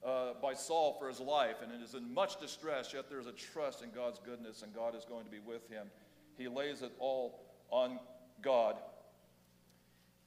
uh, 0.05 0.33
by 0.41 0.53
Saul 0.53 0.97
for 0.99 1.07
his 1.07 1.19
life 1.19 1.57
and 1.61 1.83
is 1.83 1.93
in 1.93 2.13
much 2.13 2.39
distress, 2.39 2.93
yet 2.93 3.09
there's 3.09 3.27
a 3.27 3.31
trust 3.31 3.83
in 3.83 3.91
God's 3.91 4.19
goodness 4.19 4.63
and 4.63 4.73
God 4.73 4.95
is 4.95 5.05
going 5.05 5.25
to 5.25 5.31
be 5.31 5.39
with 5.39 5.69
him. 5.69 5.87
He 6.37 6.47
lays 6.47 6.81
it 6.81 6.91
all 6.99 7.39
on 7.69 7.99
God. 8.41 8.75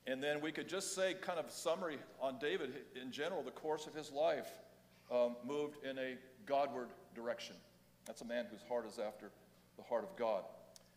And 0.07 0.23
then 0.23 0.41
we 0.41 0.51
could 0.51 0.69
just 0.69 0.95
say, 0.95 1.15
kind 1.15 1.39
of 1.39 1.51
summary 1.51 1.99
on 2.21 2.39
David 2.39 2.73
in 3.01 3.13
general, 3.13 3.43
the 3.43 3.51
course 3.51 3.87
of 3.87 3.95
his 3.95 4.11
life 4.11 4.49
um, 5.11 5.37
moved 5.47 5.85
in 5.85 5.99
a 5.99 6.17
Godward 6.47 6.89
direction. 7.15 7.55
That's 8.07 8.23
a 8.23 8.25
man 8.25 8.47
whose 8.51 8.63
heart 8.69 8.87
is 8.87 8.99
after 8.99 9.31
the 9.77 9.83
heart 9.83 10.05
of 10.05 10.17
God. 10.17 10.43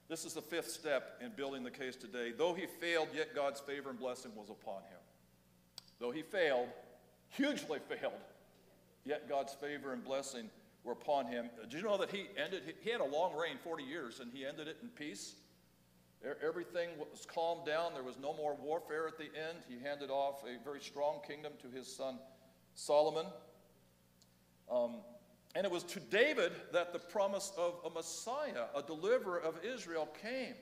This 0.09 0.25
is 0.25 0.33
the 0.33 0.41
fifth 0.41 0.69
step 0.69 1.19
in 1.21 1.31
building 1.35 1.63
the 1.63 1.71
case 1.71 1.95
today. 1.95 2.31
Though 2.35 2.53
he 2.53 2.65
failed, 2.65 3.09
yet 3.13 3.35
God's 3.35 3.59
favor 3.59 3.89
and 3.89 3.99
blessing 3.99 4.31
was 4.35 4.49
upon 4.49 4.81
him. 4.83 4.99
Though 5.99 6.11
he 6.11 6.21
failed, 6.21 6.67
hugely 7.29 7.79
failed, 7.87 8.13
yet 9.05 9.29
God's 9.29 9.53
favor 9.53 9.93
and 9.93 10.03
blessing 10.03 10.49
were 10.83 10.93
upon 10.93 11.27
him. 11.27 11.49
Did 11.69 11.73
you 11.73 11.83
know 11.83 11.97
that 11.97 12.11
he 12.11 12.27
ended, 12.37 12.75
he 12.81 12.89
had 12.89 13.01
a 13.01 13.05
long 13.05 13.35
reign, 13.35 13.57
40 13.63 13.83
years, 13.83 14.19
and 14.19 14.31
he 14.31 14.45
ended 14.45 14.67
it 14.67 14.77
in 14.81 14.89
peace? 14.89 15.35
Everything 16.45 16.89
was 16.97 17.25
calmed 17.25 17.65
down. 17.65 17.93
There 17.93 18.03
was 18.03 18.17
no 18.17 18.33
more 18.33 18.55
warfare 18.55 19.07
at 19.07 19.17
the 19.17 19.25
end. 19.25 19.59
He 19.67 19.77
handed 19.83 20.09
off 20.09 20.43
a 20.43 20.63
very 20.63 20.79
strong 20.79 21.19
kingdom 21.27 21.53
to 21.61 21.69
his 21.69 21.93
son 21.93 22.17
Solomon. 22.75 23.25
Um, 24.71 24.95
and 25.55 25.65
it 25.65 25.71
was 25.71 25.83
to 25.83 25.99
David 25.99 26.53
that 26.71 26.93
the 26.93 26.99
promise 26.99 27.51
of 27.57 27.75
a 27.85 27.89
Messiah, 27.89 28.65
a 28.75 28.81
deliverer 28.81 29.39
of 29.39 29.63
Israel, 29.63 30.07
came. 30.21 30.55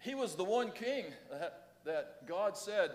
He 0.00 0.14
was 0.14 0.34
the 0.34 0.44
one 0.44 0.72
king 0.72 1.06
that, 1.30 1.68
that 1.84 2.26
God 2.26 2.56
said, 2.56 2.90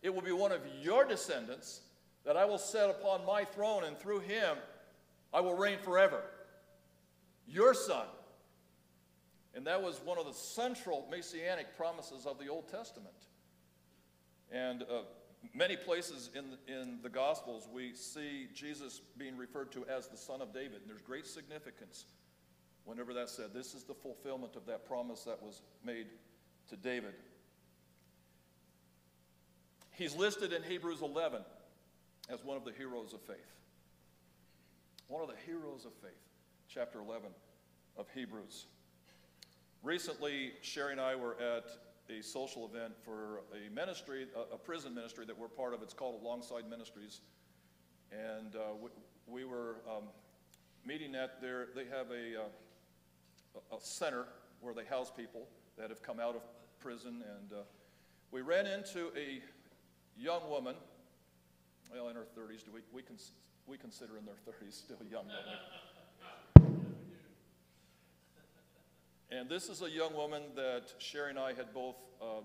It 0.00 0.14
will 0.14 0.22
be 0.22 0.32
one 0.32 0.52
of 0.52 0.60
your 0.80 1.04
descendants 1.04 1.80
that 2.24 2.36
I 2.36 2.44
will 2.44 2.58
set 2.58 2.88
upon 2.88 3.26
my 3.26 3.44
throne, 3.44 3.82
and 3.82 3.98
through 3.98 4.20
him 4.20 4.56
I 5.32 5.40
will 5.40 5.54
reign 5.54 5.78
forever. 5.82 6.22
Your 7.46 7.74
son. 7.74 8.06
And 9.54 9.66
that 9.66 9.82
was 9.82 10.00
one 10.04 10.18
of 10.18 10.26
the 10.26 10.32
central 10.32 11.06
messianic 11.10 11.76
promises 11.76 12.26
of 12.26 12.38
the 12.38 12.48
Old 12.48 12.68
Testament. 12.68 13.14
And 14.50 14.82
uh, 14.82 15.02
many 15.54 15.76
places 15.76 16.30
in, 16.34 16.56
in 16.72 16.98
the 17.02 17.08
Gospels, 17.08 17.68
we 17.72 17.94
see 17.94 18.48
Jesus 18.54 19.00
being 19.18 19.36
referred 19.36 19.72
to 19.72 19.84
as 19.86 20.08
the 20.08 20.16
Son 20.16 20.40
of 20.40 20.52
David. 20.54 20.80
And 20.80 20.88
there's 20.88 21.02
great 21.02 21.26
significance 21.26 22.06
whenever 22.84 23.12
that's 23.12 23.32
said. 23.32 23.52
This 23.52 23.74
is 23.74 23.84
the 23.84 23.94
fulfillment 23.94 24.56
of 24.56 24.66
that 24.66 24.86
promise 24.86 25.24
that 25.24 25.42
was 25.42 25.62
made 25.84 26.06
to 26.68 26.76
David. 26.76 27.14
He's 29.92 30.16
listed 30.16 30.52
in 30.52 30.62
Hebrews 30.62 31.02
11 31.02 31.42
as 32.30 32.42
one 32.44 32.56
of 32.56 32.64
the 32.64 32.72
heroes 32.72 33.12
of 33.12 33.20
faith. 33.20 33.61
One 35.08 35.22
of 35.22 35.28
the 35.28 35.36
heroes 35.46 35.84
of 35.84 35.92
faith, 35.94 36.12
chapter 36.68 37.00
11 37.00 37.28
of 37.96 38.06
Hebrews. 38.14 38.66
Recently, 39.82 40.52
Sherry 40.62 40.92
and 40.92 41.00
I 41.00 41.14
were 41.16 41.36
at 41.40 41.64
a 42.08 42.22
social 42.22 42.66
event 42.66 42.94
for 43.04 43.40
a 43.52 43.70
ministry, 43.74 44.26
a, 44.52 44.56
prison 44.56 44.94
ministry 44.94 45.24
that 45.26 45.38
we're 45.38 45.48
part 45.48 45.74
of. 45.74 45.82
It's 45.82 45.94
called 45.94 46.22
Alongside 46.22 46.68
Ministries. 46.68 47.20
And 48.10 48.54
uh, 48.54 48.74
we, 48.80 48.88
we, 49.26 49.44
were 49.44 49.76
um, 49.88 50.04
meeting 50.86 51.14
at 51.14 51.40
their, 51.40 51.68
they 51.74 51.84
have 51.84 52.10
a, 52.10 52.42
uh, 52.42 53.76
a 53.76 53.80
center 53.80 54.26
where 54.60 54.74
they 54.74 54.84
house 54.84 55.10
people 55.14 55.46
that 55.78 55.90
have 55.90 56.02
come 56.02 56.20
out 56.20 56.36
of 56.36 56.42
prison. 56.80 57.22
And 57.38 57.52
uh, 57.52 57.62
we 58.30 58.40
ran 58.40 58.66
into 58.66 59.10
a 59.16 59.40
young 60.16 60.48
woman, 60.48 60.74
well, 61.92 62.08
in 62.08 62.16
her 62.16 62.26
30s. 62.38 62.64
Do 62.64 62.72
we, 62.72 62.80
we, 62.92 63.02
cons- 63.02 63.32
we 63.72 63.78
consider 63.78 64.18
in 64.18 64.26
their 64.26 64.34
30s 64.34 64.74
still 64.74 64.98
young? 65.10 65.24
And 69.30 69.48
this 69.48 69.70
is 69.70 69.80
a 69.80 69.88
young 69.88 70.14
woman 70.14 70.42
that 70.56 70.92
Sherry 70.98 71.30
and 71.30 71.38
I 71.38 71.54
had 71.54 71.72
both 71.72 71.96
uh, 72.20 72.42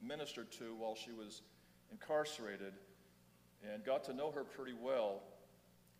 ministered 0.00 0.52
to 0.52 0.76
while 0.76 0.94
she 0.94 1.10
was 1.10 1.42
incarcerated 1.90 2.74
and 3.68 3.84
got 3.84 4.04
to 4.04 4.12
know 4.12 4.30
her 4.30 4.44
pretty 4.44 4.74
well. 4.80 5.22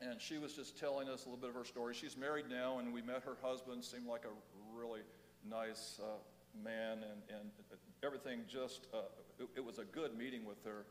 And 0.01 0.21
she 0.21 0.39
was 0.39 0.53
just 0.53 0.79
telling 0.79 1.09
us 1.09 1.25
a 1.25 1.29
little 1.29 1.41
bit 1.41 1.51
of 1.51 1.57
her 1.57 1.65
story. 1.65 1.93
She's 1.93 2.17
married 2.17 2.45
now, 2.49 2.79
and 2.79 2.95
we 2.95 3.03
met 3.03 3.25
her 3.25 3.37
husband, 3.43 3.83
seemed 3.83 4.07
like 4.07 4.25
a 4.25 4.79
really 4.79 5.01
nice 5.45 5.99
uh, 6.01 6.07
man, 6.63 6.99
and, 7.03 7.37
and 7.37 7.51
everything 8.05 8.43
just, 8.47 8.87
uh, 8.95 8.99
it, 9.41 9.49
it, 9.57 9.65
was 9.65 9.81
a 9.81 9.85
good 9.85 10.17
meeting 10.17 10.45
with 10.45 10.63
her. 10.65 10.85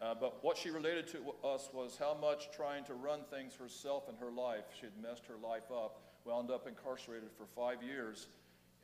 Uh, 0.00 0.14
but 0.18 0.42
what 0.42 0.56
she 0.56 0.70
related 0.70 1.06
to 1.06 1.18
us 1.44 1.68
was 1.74 1.96
how 1.98 2.16
much 2.20 2.50
trying 2.52 2.84
to 2.84 2.94
run 2.94 3.20
things 3.30 3.54
herself 3.54 4.08
in 4.08 4.16
her 4.16 4.32
life, 4.32 4.64
she 4.78 4.86
had 4.86 4.96
messed 5.02 5.26
her 5.26 5.36
life 5.42 5.70
up, 5.70 6.00
wound 6.24 6.50
up 6.50 6.66
incarcerated 6.66 7.30
for 7.36 7.44
five 7.54 7.82
years 7.82 8.28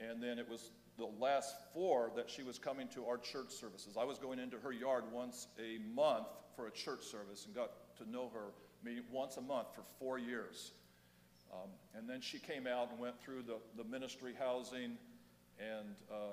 and 0.00 0.22
then 0.22 0.38
it 0.38 0.48
was 0.48 0.70
the 0.98 1.08
last 1.20 1.56
four 1.72 2.10
that 2.16 2.30
she 2.30 2.42
was 2.42 2.58
coming 2.58 2.88
to 2.88 3.06
our 3.06 3.18
church 3.18 3.50
services. 3.50 3.96
I 3.98 4.04
was 4.04 4.18
going 4.18 4.38
into 4.38 4.58
her 4.58 4.72
yard 4.72 5.04
once 5.12 5.48
a 5.58 5.78
month 5.94 6.26
for 6.54 6.66
a 6.66 6.70
church 6.70 7.04
service 7.04 7.46
and 7.46 7.54
got 7.54 7.70
to 7.98 8.10
know 8.10 8.30
her 8.32 8.52
maybe 8.82 9.00
once 9.10 9.36
a 9.36 9.42
month 9.42 9.68
for 9.74 9.82
four 9.98 10.18
years. 10.18 10.72
Um, 11.52 11.70
and 11.94 12.08
then 12.08 12.20
she 12.20 12.38
came 12.38 12.66
out 12.66 12.90
and 12.90 12.98
went 12.98 13.20
through 13.20 13.42
the, 13.42 13.56
the 13.76 13.84
ministry 13.84 14.34
housing 14.38 14.96
and 15.58 15.94
uh, 16.10 16.32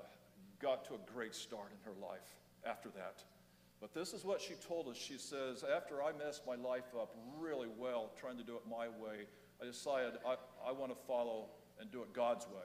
got 0.61 0.85
to 0.85 0.95
a 0.95 1.13
great 1.13 1.35
start 1.35 1.69
in 1.71 1.91
her 1.91 1.97
life 2.01 2.35
after 2.65 2.89
that. 2.89 3.23
But 3.83 3.93
this 3.93 4.13
is 4.13 4.23
what 4.23 4.39
she 4.39 4.53
told 4.65 4.87
us. 4.87 4.95
She 4.95 5.17
says, 5.17 5.65
After 5.75 6.01
I 6.01 6.13
messed 6.13 6.47
my 6.47 6.55
life 6.55 6.85
up 6.97 7.13
really 7.37 7.67
well, 7.77 8.11
trying 8.17 8.37
to 8.37 8.43
do 8.43 8.55
it 8.55 8.61
my 8.69 8.87
way, 8.87 9.25
I 9.61 9.65
decided 9.65 10.13
I, 10.25 10.35
I 10.65 10.71
want 10.71 10.95
to 10.95 10.97
follow 11.05 11.47
and 11.81 11.91
do 11.91 12.01
it 12.01 12.13
God's 12.13 12.47
way 12.47 12.63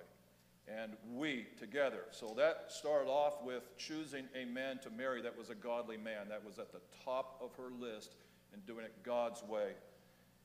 and 0.68 0.92
we 1.12 1.46
together. 1.58 2.04
So 2.12 2.34
that 2.36 2.66
started 2.68 3.08
off 3.08 3.42
with 3.42 3.76
choosing 3.78 4.26
a 4.40 4.44
man 4.44 4.78
to 4.84 4.90
marry 4.90 5.20
that 5.22 5.36
was 5.36 5.50
a 5.50 5.56
godly 5.56 5.96
man. 5.96 6.28
That 6.28 6.44
was 6.44 6.60
at 6.60 6.70
the 6.70 6.80
top 7.04 7.40
of 7.42 7.50
her 7.56 7.72
list 7.80 8.14
and 8.52 8.64
doing 8.64 8.84
it 8.84 8.92
God's 9.02 9.42
way. 9.42 9.72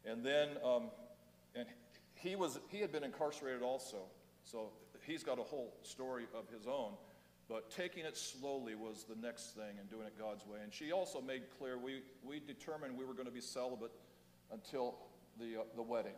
And 0.06 0.26
then, 0.26 0.50
um, 0.66 0.90
and 1.54 1.68
he 2.16 2.36
was 2.36 2.60
he 2.70 2.80
had 2.80 2.92
been 2.92 3.04
incarcerated 3.04 3.62
also, 3.62 4.06
so 4.44 4.72
he's 5.06 5.24
got 5.24 5.38
a 5.38 5.44
whole 5.44 5.76
story 5.84 6.26
of 6.34 6.48
his 6.50 6.66
own. 6.66 6.94
But 7.50 7.70
taking 7.70 8.06
it 8.06 8.18
slowly 8.18 8.74
was 8.74 9.04
the 9.04 9.16
next 9.16 9.56
thing 9.56 9.78
and 9.80 9.90
doing 9.90 10.08
it 10.08 10.18
God's 10.18 10.46
way. 10.46 10.60
And 10.64 10.74
she 10.74 10.92
also 10.92 11.22
made 11.22 11.44
clear 11.58 11.78
we, 11.78 12.02
we 12.24 12.40
determined 12.40 12.98
we 12.98 13.06
were 13.06 13.14
going 13.14 13.28
to 13.28 13.34
be 13.34 13.42
celibate 13.42 13.92
until 14.52 14.96
the, 15.40 15.62
uh, 15.62 15.64
the 15.76 15.82
wedding. 15.82 16.16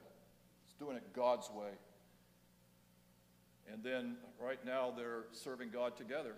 It's 0.65 0.75
doing 0.75 0.97
it 0.97 1.13
God's 1.13 1.49
way. 1.49 1.71
And 3.71 3.83
then 3.83 4.17
right 4.39 4.63
now 4.63 4.93
they're 4.95 5.25
serving 5.31 5.69
God 5.69 5.97
together 5.97 6.35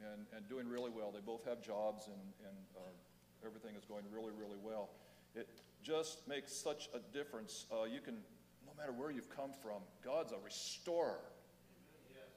and, 0.00 0.26
and 0.36 0.48
doing 0.48 0.68
really 0.68 0.90
well. 0.90 1.10
They 1.10 1.20
both 1.24 1.44
have 1.46 1.62
jobs 1.62 2.06
and, 2.08 2.20
and 2.46 2.56
uh, 2.76 3.46
everything 3.46 3.74
is 3.76 3.84
going 3.84 4.04
really, 4.12 4.32
really 4.38 4.58
well. 4.62 4.90
It 5.34 5.48
just 5.82 6.26
makes 6.28 6.52
such 6.52 6.88
a 6.94 6.98
difference. 7.16 7.66
Uh, 7.72 7.84
you 7.84 8.00
can, 8.00 8.16
no 8.66 8.72
matter 8.76 8.92
where 8.92 9.10
you've 9.10 9.34
come 9.34 9.50
from, 9.62 9.80
God's 10.04 10.32
a 10.32 10.38
restorer. 10.44 11.20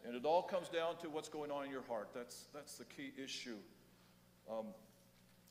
And 0.06 0.16
it 0.16 0.26
all 0.26 0.42
comes 0.42 0.70
down 0.70 0.98
to 1.02 1.10
what's 1.10 1.30
going 1.30 1.52
on 1.52 1.66
in 1.66 1.72
your 1.72 1.84
heart. 1.84 2.10
That's, 2.14 2.46
that's 2.54 2.78
the 2.78 2.86
key 2.86 3.12
issue. 3.22 3.58
Um, 4.50 4.68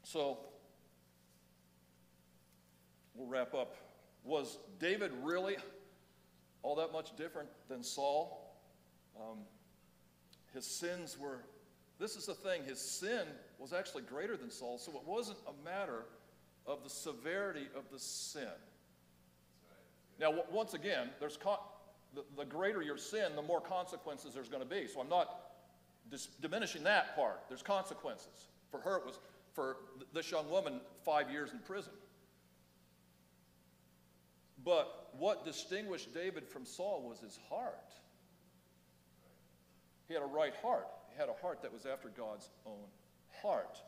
so, 0.02 0.38
we'll 3.14 3.28
wrap 3.28 3.54
up. 3.54 3.76
Was 4.24 4.58
David 4.78 5.12
really 5.22 5.56
all 6.62 6.76
that 6.76 6.92
much 6.92 7.14
different 7.16 7.48
than 7.68 7.82
Saul? 7.82 8.56
Um, 9.18 9.38
his 10.54 10.66
sins 10.66 11.18
were, 11.18 11.44
this 11.98 12.16
is 12.16 12.26
the 12.26 12.34
thing, 12.34 12.62
his 12.64 12.80
sin 12.80 13.26
was 13.58 13.72
actually 13.72 14.02
greater 14.02 14.37
than 14.37 14.50
Saul, 14.50 14.78
so 14.78 14.92
it 14.92 15.06
wasn't 15.06 15.38
a 15.46 15.64
matter 15.64 16.04
of 16.66 16.82
the 16.84 16.90
severity 16.90 17.66
of 17.76 17.84
the 17.92 17.98
sin. 17.98 18.48
Now, 20.20 20.34
once 20.50 20.74
again, 20.74 21.11
there's 21.20 21.37
the, 22.14 22.25
the, 22.37 22.44
greater 22.44 22.83
your 22.83 22.97
sin, 22.97 23.37
the 23.37 23.42
more 23.42 23.61
consequences 23.61 24.35
there's 24.35 24.49
going 24.49 24.62
to 24.62 24.68
be. 24.68 24.87
So 24.87 25.01
I'm 25.01 25.09
not 25.09 25.40
dis- 26.11 26.29
diminishing 26.40 26.83
that 26.85 27.14
part. 27.14 27.42
There's 27.49 27.62
consequences. 27.62 28.49
For 28.71 28.81
her, 28.81 28.97
it 28.99 29.07
was 29.07 29.18
for 29.55 29.77
th- 29.99 30.09
this 30.12 30.31
young 30.31 30.51
woman, 30.51 30.81
five 31.05 31.31
years 31.31 31.53
in 31.53 31.59
prison. 31.61 31.92
But 34.64 35.11
what 35.18 35.44
distinguished 35.44 36.12
David 36.14 36.47
from 36.49 36.64
Saul 36.64 37.07
was 37.09 37.21
his 37.21 37.38
heart. 37.49 37.92
He 40.09 40.14
had 40.14 40.23
a 40.23 40.27
right 40.27 40.55
heart. 40.62 40.88
He 41.12 41.18
had 41.18 41.29
a 41.29 41.40
heart 41.40 41.62
that 41.62 41.73
was 41.73 41.87
after 41.87 42.09
God's 42.09 42.49
own 42.66 42.87
heart. 43.42 43.81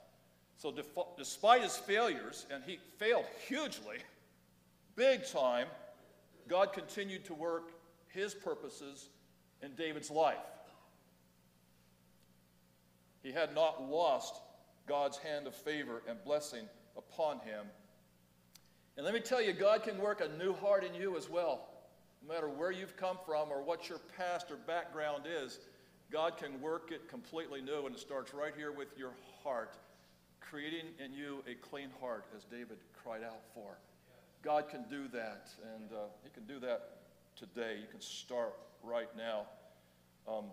So, 0.59 0.75
despite 1.17 1.63
his 1.63 1.77
failures, 1.77 2.45
and 2.53 2.63
he 2.63 2.79
failed 2.99 3.25
hugely, 3.49 3.97
big 4.95 5.27
time, 5.27 5.67
God 6.49 6.75
continued 6.75 7.25
to 7.25 7.35
work 7.35 7.73
his 8.13 8.35
purposes 8.35 9.09
in 9.63 9.75
David's 9.75 10.11
life. 10.11 10.39
He 13.23 13.33
had 13.33 13.55
not 13.55 13.83
lost 13.89 14.35
God's 14.87 15.19
hand 15.19 15.47
of 15.47 15.55
favor 15.55 16.03
and 16.09 16.23
blessing 16.25 16.65
upon 16.97 17.39
him. 17.41 17.67
And 18.97 19.05
let 19.05 19.15
me 19.15 19.21
tell 19.21 19.41
you, 19.41 19.53
God 19.53 19.83
can 19.83 19.99
work 19.99 20.21
a 20.21 20.37
new 20.37 20.53
heart 20.55 20.85
in 20.85 20.95
you 20.95 21.17
as 21.17 21.29
well. 21.29 21.69
No 22.27 22.35
matter 22.35 22.49
where 22.49 22.71
you've 22.71 22.97
come 22.97 23.19
from 23.25 23.51
or 23.51 23.63
what 23.63 23.89
your 23.89 23.99
past 24.17 24.51
or 24.51 24.57
background 24.57 25.25
is, 25.27 25.61
God 26.11 26.37
can 26.37 26.61
work 26.61 26.91
it 26.93 27.09
completely 27.09 27.63
new, 27.63 27.87
and 27.87 27.95
it 27.95 28.01
starts 28.01 28.35
right 28.35 28.53
here 28.57 28.73
with 28.73 28.89
your 28.99 29.13
heart, 29.45 29.77
creating 30.41 30.87
in 31.03 31.15
you 31.15 31.45
a 31.49 31.55
clean 31.55 31.89
heart, 32.01 32.27
as 32.37 32.45
David 32.45 32.79
cried 33.01 33.23
out 33.23 33.43
for. 33.55 33.79
God 34.43 34.69
can 34.69 34.85
do 34.91 35.07
that, 35.09 35.51
and 35.75 35.93
uh, 35.93 36.07
He 36.25 36.31
can 36.31 36.47
do 36.47 36.59
that 36.61 37.00
today. 37.41 37.79
You 37.81 37.89
can 37.91 38.03
start 38.03 38.55
right 38.83 39.09
now. 39.17 39.47
Um, 40.29 40.45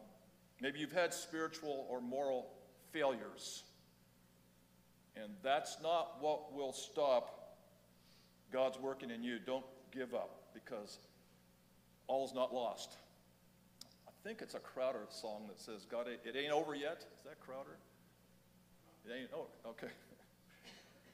maybe 0.61 0.79
you've 0.79 0.93
had 0.93 1.13
spiritual 1.13 1.85
or 1.89 1.99
moral 1.99 2.47
failures, 2.93 3.63
and 5.17 5.33
that's 5.43 5.77
not 5.83 6.15
what 6.21 6.53
will 6.53 6.71
stop 6.71 7.57
God's 8.53 8.79
working 8.79 9.11
in 9.11 9.21
you. 9.21 9.37
Don't 9.45 9.65
give 9.91 10.13
up 10.13 10.43
because 10.53 10.97
all's 12.07 12.33
not 12.33 12.53
lost. 12.53 12.95
I 14.07 14.11
think 14.23 14.41
it's 14.41 14.55
a 14.55 14.59
Crowder 14.59 15.07
song 15.09 15.47
that 15.49 15.59
says, 15.59 15.85
God, 15.91 16.07
it 16.07 16.35
ain't 16.37 16.53
over 16.53 16.73
yet. 16.73 17.03
Is 17.17 17.23
that 17.25 17.41
Crowder? 17.41 17.77
It 19.05 19.11
ain't, 19.19 19.29
oh, 19.35 19.47
okay. 19.69 19.87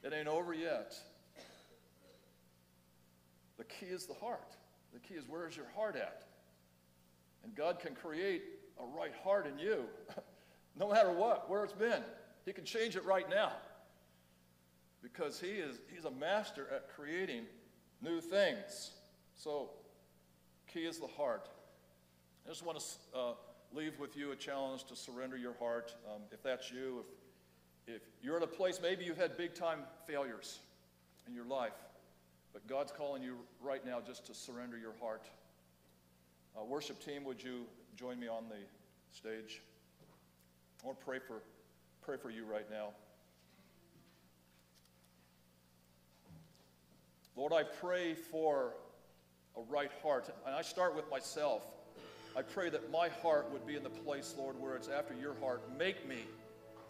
It 0.04 0.12
ain't 0.12 0.28
over 0.28 0.52
yet. 0.52 0.94
The 3.56 3.64
key 3.64 3.86
is 3.86 4.04
the 4.04 4.12
heart. 4.12 4.54
The 4.94 5.00
key 5.00 5.14
is 5.14 5.28
where 5.28 5.46
is 5.46 5.56
your 5.56 5.68
heart 5.74 5.96
at? 5.96 6.24
And 7.42 7.54
God 7.54 7.78
can 7.80 7.94
create 7.94 8.42
a 8.80 8.98
right 8.98 9.12
heart 9.22 9.46
in 9.46 9.58
you, 9.58 9.84
no 10.78 10.90
matter 10.90 11.12
what, 11.12 11.50
where 11.50 11.62
it's 11.64 11.74
been. 11.74 12.02
He 12.46 12.52
can 12.52 12.64
change 12.64 12.96
it 12.96 13.04
right 13.04 13.28
now. 13.28 13.52
Because 15.02 15.38
he 15.38 15.48
is 15.48 15.78
he's 15.94 16.06
a 16.06 16.10
master 16.10 16.66
at 16.74 16.88
creating 16.96 17.42
new 18.00 18.20
things. 18.20 18.92
So 19.34 19.70
key 20.72 20.86
is 20.86 20.98
the 20.98 21.06
heart. 21.06 21.48
I 22.46 22.48
just 22.48 22.64
want 22.64 22.78
to 22.78 23.18
uh, 23.18 23.32
leave 23.74 23.98
with 23.98 24.16
you 24.16 24.32
a 24.32 24.36
challenge 24.36 24.84
to 24.84 24.96
surrender 24.96 25.36
your 25.36 25.54
heart. 25.58 25.94
Um, 26.08 26.22
if 26.30 26.42
that's 26.42 26.70
you, 26.70 27.04
if, 27.86 27.96
if 27.96 28.02
you're 28.22 28.36
in 28.36 28.42
a 28.42 28.46
place, 28.46 28.80
maybe 28.82 29.04
you've 29.04 29.18
had 29.18 29.36
big 29.36 29.54
time 29.54 29.80
failures 30.06 30.60
in 31.26 31.34
your 31.34 31.46
life, 31.46 31.72
but 32.54 32.66
God's 32.68 32.92
calling 32.92 33.22
you 33.22 33.36
right 33.60 33.84
now 33.84 34.00
just 34.00 34.24
to 34.26 34.34
surrender 34.34 34.78
your 34.78 34.94
heart. 35.00 35.26
Uh, 36.56 36.64
worship 36.64 37.04
team, 37.04 37.24
would 37.24 37.42
you 37.42 37.66
join 37.96 38.18
me 38.18 38.28
on 38.28 38.44
the 38.48 38.64
stage? 39.10 39.60
I 40.82 40.86
want 40.86 41.00
to 41.00 41.04
pray 41.04 41.18
for, 41.18 41.42
pray 42.00 42.16
for 42.16 42.30
you 42.30 42.44
right 42.46 42.70
now. 42.70 42.90
Lord, 47.36 47.52
I 47.52 47.64
pray 47.64 48.14
for 48.14 48.74
a 49.56 49.60
right 49.68 49.90
heart. 50.02 50.30
And 50.46 50.54
I 50.54 50.62
start 50.62 50.94
with 50.94 51.10
myself. 51.10 51.66
I 52.36 52.42
pray 52.42 52.70
that 52.70 52.90
my 52.92 53.08
heart 53.08 53.50
would 53.52 53.66
be 53.66 53.74
in 53.74 53.82
the 53.82 53.90
place, 53.90 54.34
Lord, 54.38 54.60
where 54.60 54.76
it's 54.76 54.88
after 54.88 55.14
your 55.14 55.34
heart. 55.40 55.62
Make 55.76 56.08
me 56.08 56.18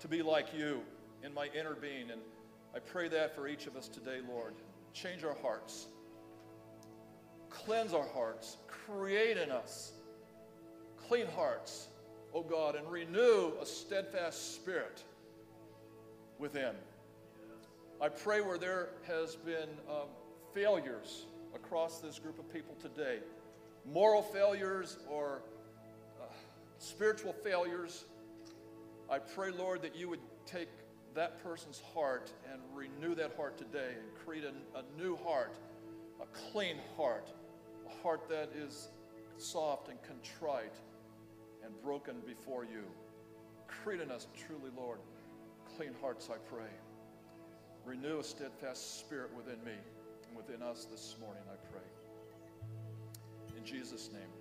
to 0.01 0.09
be 0.09 0.21
like 0.21 0.49
you 0.55 0.83
in 1.23 1.33
my 1.33 1.49
inner 1.59 1.75
being. 1.75 2.11
And 2.11 2.21
I 2.75 2.81
pray 2.81 3.09
that 3.09 3.35
for 3.35 3.49
each 3.49 3.67
of 3.67 3.77
us 3.77 3.89
today, 3.89 4.21
Lord. 4.29 4.53
Change 4.95 5.25
our 5.25 5.37
hearts, 5.43 5.89
cleanse 7.51 7.93
our 7.93 8.09
hearts, 8.09 8.57
create 8.69 9.37
in 9.37 9.51
us 9.51 9.93
clean 11.09 11.27
hearts, 11.37 11.89
O 12.33 12.39
oh 12.39 12.43
God, 12.43 12.75
and 12.77 12.91
renew 12.91 13.53
a 13.61 13.67
steadfast 13.67 14.55
spirit 14.55 15.03
within. 16.39 16.75
I 18.01 18.09
pray 18.09 18.41
where 18.41 18.59
there 18.59 18.89
has 19.07 19.37
been 19.37 19.69
um, 19.89 20.09
failures 20.53 21.27
across 21.55 22.01
this 22.01 22.19
group 22.19 22.39
of 22.39 22.53
people 22.53 22.75
today 22.81 23.19
moral 23.87 24.23
failures 24.23 24.97
or 25.11 25.43
uh, 26.21 26.25
spiritual 26.79 27.35
failures, 27.35 28.05
I 29.11 29.19
pray, 29.19 29.51
Lord, 29.51 29.83
that 29.83 29.95
you 29.95 30.09
would 30.09 30.21
take 30.47 30.71
that 31.15 31.43
person's 31.43 31.81
heart 31.95 32.33
and 32.51 32.61
renew 32.75 33.15
that 33.15 33.37
heart 33.37 33.57
today 33.57 33.93
and 34.01 34.25
create 34.25 34.45
a, 34.45 34.79
a 34.79 34.83
new 34.99 35.17
heart, 35.17 35.57
a 36.21 36.27
clean 36.51 36.77
heart, 36.97 37.33
a 37.87 38.03
heart 38.03 38.29
that 38.29 38.51
is 38.57 38.89
soft 39.37 39.89
and 39.89 39.99
contrite 40.03 40.75
and 41.65 41.73
broken 41.83 42.17
before 42.27 42.65
you. 42.65 42.85
Create 43.67 44.01
in 44.01 44.11
us 44.11 44.27
truly, 44.47 44.71
Lord, 44.77 44.99
clean 45.77 45.93
hearts, 46.01 46.29
I 46.31 46.37
pray. 46.53 46.71
Renew 47.85 48.19
a 48.19 48.25
steadfast 48.25 49.01
spirit 49.01 49.31
within 49.37 49.63
me 49.65 49.77
and 50.27 50.37
within 50.37 50.63
us 50.63 50.87
this 50.91 51.17
morning, 51.21 51.43
I 51.49 51.57
pray. 51.71 53.59
In 53.59 53.65
Jesus' 53.65 54.11
name. 54.13 54.35